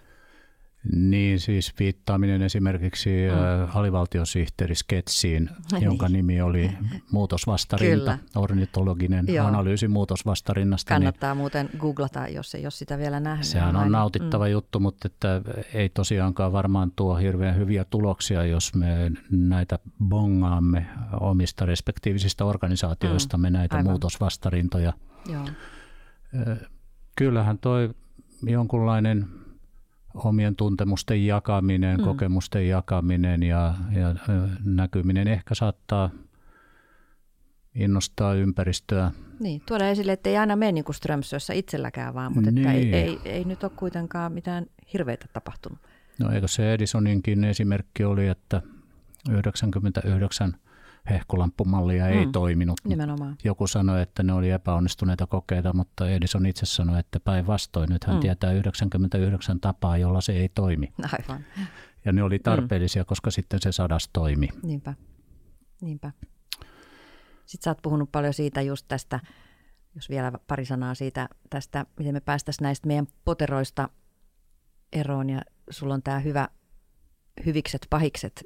niin, 0.93 1.41
siis 1.41 1.75
viittaaminen 1.79 2.43
esimerkiksi 2.43 3.11
mm. 3.11 3.71
alivaltiosihteeri 3.75 4.75
Sketsiin, 4.75 5.51
niin. 5.73 5.83
jonka 5.83 6.09
nimi 6.09 6.41
oli 6.41 6.71
muutosvastarinta, 7.13 8.19
Kyllä. 8.19 8.43
ornitologinen 8.43 9.25
Joo. 9.29 9.47
analyysi 9.47 9.89
muutosvastarinnasta. 9.89 10.95
Niin 10.95 10.97
Kannattaa 10.97 11.35
niin, 11.35 11.39
muuten 11.39 11.71
googlata, 11.79 12.29
jos 12.29 12.55
ei 12.55 12.65
ole 12.65 12.71
sitä 12.71 12.99
vielä 12.99 13.21
nähnyt. 13.21 13.47
Sehän 13.47 13.77
on 13.77 13.93
nautittava 13.93 14.45
mm. 14.45 14.51
juttu, 14.51 14.81
mutta 14.81 15.09
että 15.09 15.43
ei 15.75 15.89
tosiaankaan 15.89 16.53
varmaan 16.53 16.93
tuo 16.97 17.17
hirveän 17.17 17.57
hyviä 17.57 17.85
tuloksia, 17.85 18.45
jos 18.45 18.75
me 18.75 19.13
näitä 19.31 19.79
bongaamme 20.05 20.87
omista 21.21 21.67
respektiivisistä 21.67 22.45
organisaatioista 22.45 23.39
mm. 23.39 23.53
näitä 23.53 23.77
Aivan. 23.77 23.91
muutosvastarintoja. 23.91 24.93
Joo. 25.33 25.49
Kyllähän 27.17 27.59
toi 27.59 27.91
jonkunlainen 28.43 29.40
omien 30.15 30.57
tuntemusten 30.57 31.27
jakaminen, 31.27 31.99
mm. 31.99 32.05
kokemusten 32.05 32.69
jakaminen 32.69 33.43
ja, 33.43 33.75
ja 33.93 34.15
näkyminen 34.65 35.29
ehkä 35.29 35.55
saattaa 35.55 36.11
innostaa 37.75 38.35
ympäristöä. 38.35 39.11
Niin, 39.41 39.63
tuoda 39.67 39.89
esille, 39.89 40.13
että 40.13 40.31
ei 40.31 40.37
aina 40.37 40.57
mene 40.57 40.73
niin 40.73 40.85
kuin 40.85 40.95
Strömsössä 40.95 41.53
itselläkään 41.53 42.15
vaan, 42.15 42.33
mutta 42.35 42.51
niin. 42.51 42.67
että 42.69 42.79
ei, 42.79 42.95
ei, 42.95 43.19
ei 43.25 43.45
nyt 43.45 43.65
ole 43.65 43.73
kuitenkaan 43.77 44.33
mitään 44.33 44.67
hirveitä 44.93 45.27
tapahtunut. 45.33 45.79
No 46.19 46.31
eikö 46.31 46.49
se 46.49 46.75
Edisoninkin 46.75 47.45
esimerkki 47.45 48.05
oli, 48.05 48.29
että 48.29 48.63
99 49.31 50.57
hehkulamppumallia 51.11 52.09
ei 52.09 52.27
mm, 52.27 52.33
toiminut. 52.33 52.79
Nimenomaan. 52.85 53.37
Joku 53.45 53.67
sanoi, 53.67 54.03
että 54.03 54.23
ne 54.23 54.33
oli 54.33 54.51
epäonnistuneita 54.51 55.27
kokeita, 55.27 55.73
mutta 55.73 56.11
Edison 56.11 56.47
itse 56.47 56.67
sanoi, 56.67 57.01
että 57.01 57.21
päinvastoin. 57.21 57.91
Nyt 57.91 58.05
hän 58.05 58.17
mm. 58.17 58.21
tietää 58.21 58.53
99 58.53 59.61
tapaa, 59.61 59.97
jolla 59.97 60.21
se 60.21 60.33
ei 60.33 60.49
toimi. 60.49 60.93
Aivan. 61.13 61.45
Ja 62.05 62.13
ne 62.13 62.23
oli 62.23 62.39
mm. 62.39 62.43
tarpeellisia, 62.43 63.03
mm. 63.03 63.07
koska 63.07 63.31
sitten 63.31 63.61
se 63.63 63.73
sadas 63.73 64.11
toimi. 64.13 64.49
Niinpä. 64.63 64.95
Niinpä. 65.81 66.13
Sitten 67.47 67.65
sä 67.65 67.71
oot 67.71 67.83
puhunut 67.83 68.13
paljon 68.13 68.35
siitä 68.35 68.61
just 68.61 68.85
tästä, 68.89 69.21
jos 69.95 70.09
vielä 70.09 70.33
pari 70.47 70.65
sanaa 70.65 70.95
siitä 70.95 71.29
tästä, 71.51 71.87
miten 71.99 72.15
me 72.15 72.21
päästäisiin 72.21 72.65
näistä 72.65 72.87
meidän 72.87 73.07
poteroista 73.25 73.89
eroon 74.93 75.31
ja 75.31 75.43
sulla 75.71 75.95
on 75.95 76.03
tämä 76.03 76.19
hyvä 76.19 76.49
hyvikset, 77.47 77.87
pahikset 77.91 78.45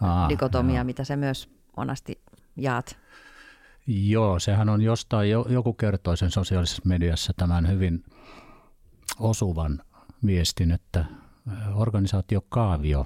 ah, 0.00 0.28
dikotomia, 0.28 0.74
joo. 0.74 0.84
mitä 0.84 1.04
se 1.04 1.16
myös 1.16 1.57
monasti 1.78 2.20
jaat? 2.56 2.98
Joo, 3.86 4.38
sehän 4.38 4.68
on 4.68 4.82
jostain, 4.82 5.30
joku 5.30 5.72
kertoi 5.72 6.16
sen 6.16 6.30
sosiaalisessa 6.30 6.82
mediassa 6.84 7.32
tämän 7.36 7.68
hyvin 7.68 8.04
osuvan 9.18 9.82
viestin, 10.26 10.70
että 10.70 11.04
organisaatiokaavio, 11.74 13.04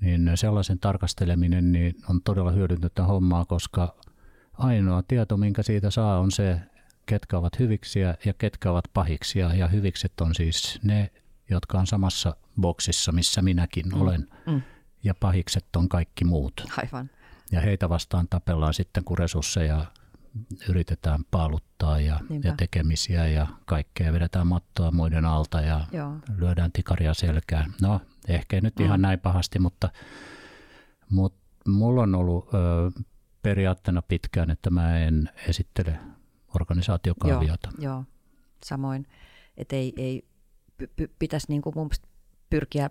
niin 0.00 0.30
sellaisen 0.34 0.78
tarkasteleminen 0.78 1.72
niin 1.72 1.94
on 2.10 2.22
todella 2.22 2.50
hyödyntöntä 2.50 3.04
hommaa, 3.04 3.44
koska 3.44 3.94
ainoa 4.52 5.02
tieto, 5.02 5.36
minkä 5.36 5.62
siitä 5.62 5.90
saa, 5.90 6.18
on 6.18 6.30
se, 6.30 6.60
ketkä 7.06 7.38
ovat 7.38 7.58
hyviksiä 7.58 8.14
ja 8.24 8.34
ketkä 8.34 8.70
ovat 8.70 8.84
pahiksia. 8.94 9.54
Ja 9.54 9.68
hyvikset 9.68 10.20
on 10.20 10.34
siis 10.34 10.80
ne, 10.82 11.10
jotka 11.50 11.78
on 11.78 11.86
samassa 11.86 12.36
boksissa, 12.60 13.12
missä 13.12 13.42
minäkin 13.42 13.88
mm. 13.88 14.00
olen. 14.00 14.28
Mm. 14.46 14.62
Ja 15.04 15.14
pahikset 15.20 15.76
on 15.76 15.88
kaikki 15.88 16.24
muut. 16.24 16.64
Aivan. 16.76 17.10
Ja 17.50 17.60
heitä 17.60 17.88
vastaan 17.88 18.28
tapellaan 18.28 18.74
sitten, 18.74 19.04
kun 19.04 19.18
resursseja 19.18 19.86
yritetään 20.68 21.24
paaluttaa 21.30 22.00
ja, 22.00 22.20
ja 22.44 22.54
tekemisiä 22.56 23.26
ja 23.26 23.46
kaikkea. 23.64 24.12
Vedetään 24.12 24.46
mattoa 24.46 24.90
muiden 24.90 25.24
alta 25.24 25.60
ja 25.60 25.86
Joo. 25.92 26.16
lyödään 26.36 26.72
tikaria 26.72 27.14
selkään. 27.14 27.74
No, 27.80 28.00
ehkä 28.28 28.60
nyt 28.60 28.78
mm. 28.78 28.84
ihan 28.84 29.02
näin 29.02 29.20
pahasti, 29.20 29.58
mutta, 29.58 29.90
mutta 31.10 31.38
mulla 31.68 32.02
on 32.02 32.14
ollut 32.14 32.54
ö, 32.54 32.58
periaatteena 33.42 34.02
pitkään, 34.02 34.50
että 34.50 34.70
mä 34.70 34.98
en 34.98 35.30
esittele 35.48 35.98
organisaatiokaaviota. 36.54 37.72
Joo, 37.78 37.92
joo. 37.94 38.04
samoin. 38.64 39.06
Että 39.56 39.76
ei, 39.76 39.92
ei 39.96 40.24
pitäisi 41.18 41.46
niin 41.48 41.62
kuin 41.62 41.74
mun 41.76 41.90
pyrkiä 42.50 42.90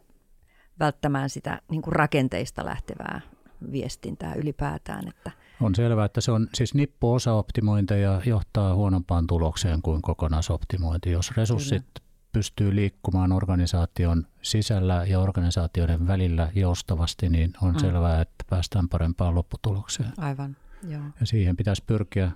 välttämään 0.80 1.30
sitä 1.30 1.62
niin 1.72 1.82
kuin 1.82 1.94
rakenteista 1.94 2.66
lähtevää 2.66 3.22
viestintää 3.72 4.34
ylipäätään. 4.34 5.08
Että 5.08 5.32
on 5.62 5.76
selvää, 5.76 6.06
että 6.06 6.22
se 6.22 6.32
on 6.32 6.48
siis 6.54 6.74
nippuosaoptimointi 6.74 8.02
ja 8.02 8.22
johtaa 8.26 8.76
huonompaan 8.76 9.28
tulokseen 9.28 9.82
kuin 9.82 10.02
kokonaisoptimointi. 10.02 11.12
Jos 11.12 11.32
resurssit 11.38 11.84
Kyllä. 11.84 12.08
pystyy 12.32 12.76
liikkumaan 12.76 13.32
organisaation 13.32 14.28
sisällä 14.42 15.06
ja 15.08 15.20
organisaatioiden 15.20 16.08
välillä 16.08 16.52
joustavasti, 16.56 17.30
niin 17.30 17.54
on 17.62 17.74
mm. 17.74 17.80
selvää, 17.80 18.22
että 18.22 18.46
päästään 18.50 18.90
parempaan 18.90 19.36
lopputulokseen. 19.36 20.14
Aivan, 20.18 20.58
joo. 20.88 21.02
Ja 21.20 21.26
siihen 21.26 21.58
pitäisi 21.58 21.84
pyrkiä 21.88 22.32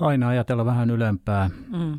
aina 0.00 0.28
ajatella 0.28 0.64
vähän 0.64 0.90
ylempää. 0.90 1.50
Mm. 1.68 1.98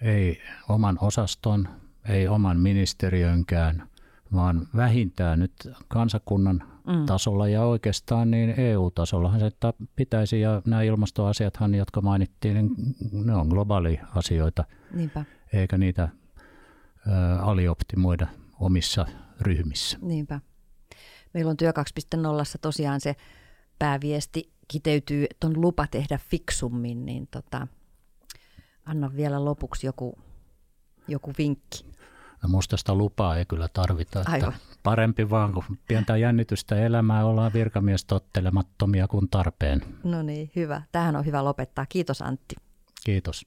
Ei 0.00 0.42
oman 0.68 0.98
osaston, 1.00 1.68
ei 2.08 2.28
oman 2.28 2.60
ministeriönkään, 2.60 3.88
vaan 4.34 4.68
vähintään 4.76 5.38
nyt 5.38 5.52
kansakunnan 5.88 6.62
mm. 6.86 7.06
tasolla 7.06 7.48
ja 7.48 7.62
oikeastaan 7.62 8.30
niin 8.30 8.54
EU-tasollahan 8.60 9.40
se 9.40 9.50
pitäisi 9.96 10.40
ja 10.40 10.62
nämä 10.66 10.82
ilmastoasiathan, 10.82 11.74
jotka 11.74 12.00
mainittiin, 12.00 12.54
niin 12.54 12.70
ne 13.12 13.34
on 13.34 13.48
globaali 13.48 14.00
asioita, 14.14 14.64
Niinpä. 14.94 15.24
eikä 15.52 15.78
niitä 15.78 16.02
ä, 16.02 16.10
alioptimoida 17.40 18.26
omissa 18.60 19.06
ryhmissä. 19.40 19.98
Niinpä. 20.02 20.40
Meillä 21.34 21.50
on 21.50 21.56
työ 21.56 21.72
2.0 22.16 22.24
tosiaan 22.60 23.00
se 23.00 23.16
pääviesti 23.78 24.50
kiteytyy, 24.68 25.26
että 25.30 25.46
on 25.46 25.60
lupa 25.60 25.86
tehdä 25.86 26.18
fiksummin, 26.30 27.06
niin 27.06 27.28
tota, 27.30 27.66
anna 28.84 29.10
vielä 29.16 29.44
lopuksi 29.44 29.86
joku, 29.86 30.18
joku 31.08 31.32
vinkki. 31.38 31.84
No 32.42 32.48
musta 32.48 32.76
sitä 32.76 32.94
lupaa 32.94 33.36
ei 33.36 33.44
kyllä 33.44 33.68
tarvita. 33.72 34.22
Aivan. 34.26 34.54
Että 34.54 34.60
parempi 34.82 35.30
vaan, 35.30 35.52
kun 35.52 35.64
pientä 35.88 36.16
jännitystä 36.16 36.76
elämää 36.76 37.24
ollaan 37.24 37.52
virkamies 37.52 38.04
tottelemattomia 38.04 39.08
kuin 39.08 39.28
tarpeen. 39.28 39.82
No 40.04 40.22
niin, 40.22 40.50
hyvä. 40.56 40.82
Tähän 40.92 41.16
on 41.16 41.26
hyvä 41.26 41.44
lopettaa. 41.44 41.86
Kiitos 41.88 42.22
Antti. 42.22 42.54
Kiitos. 43.04 43.46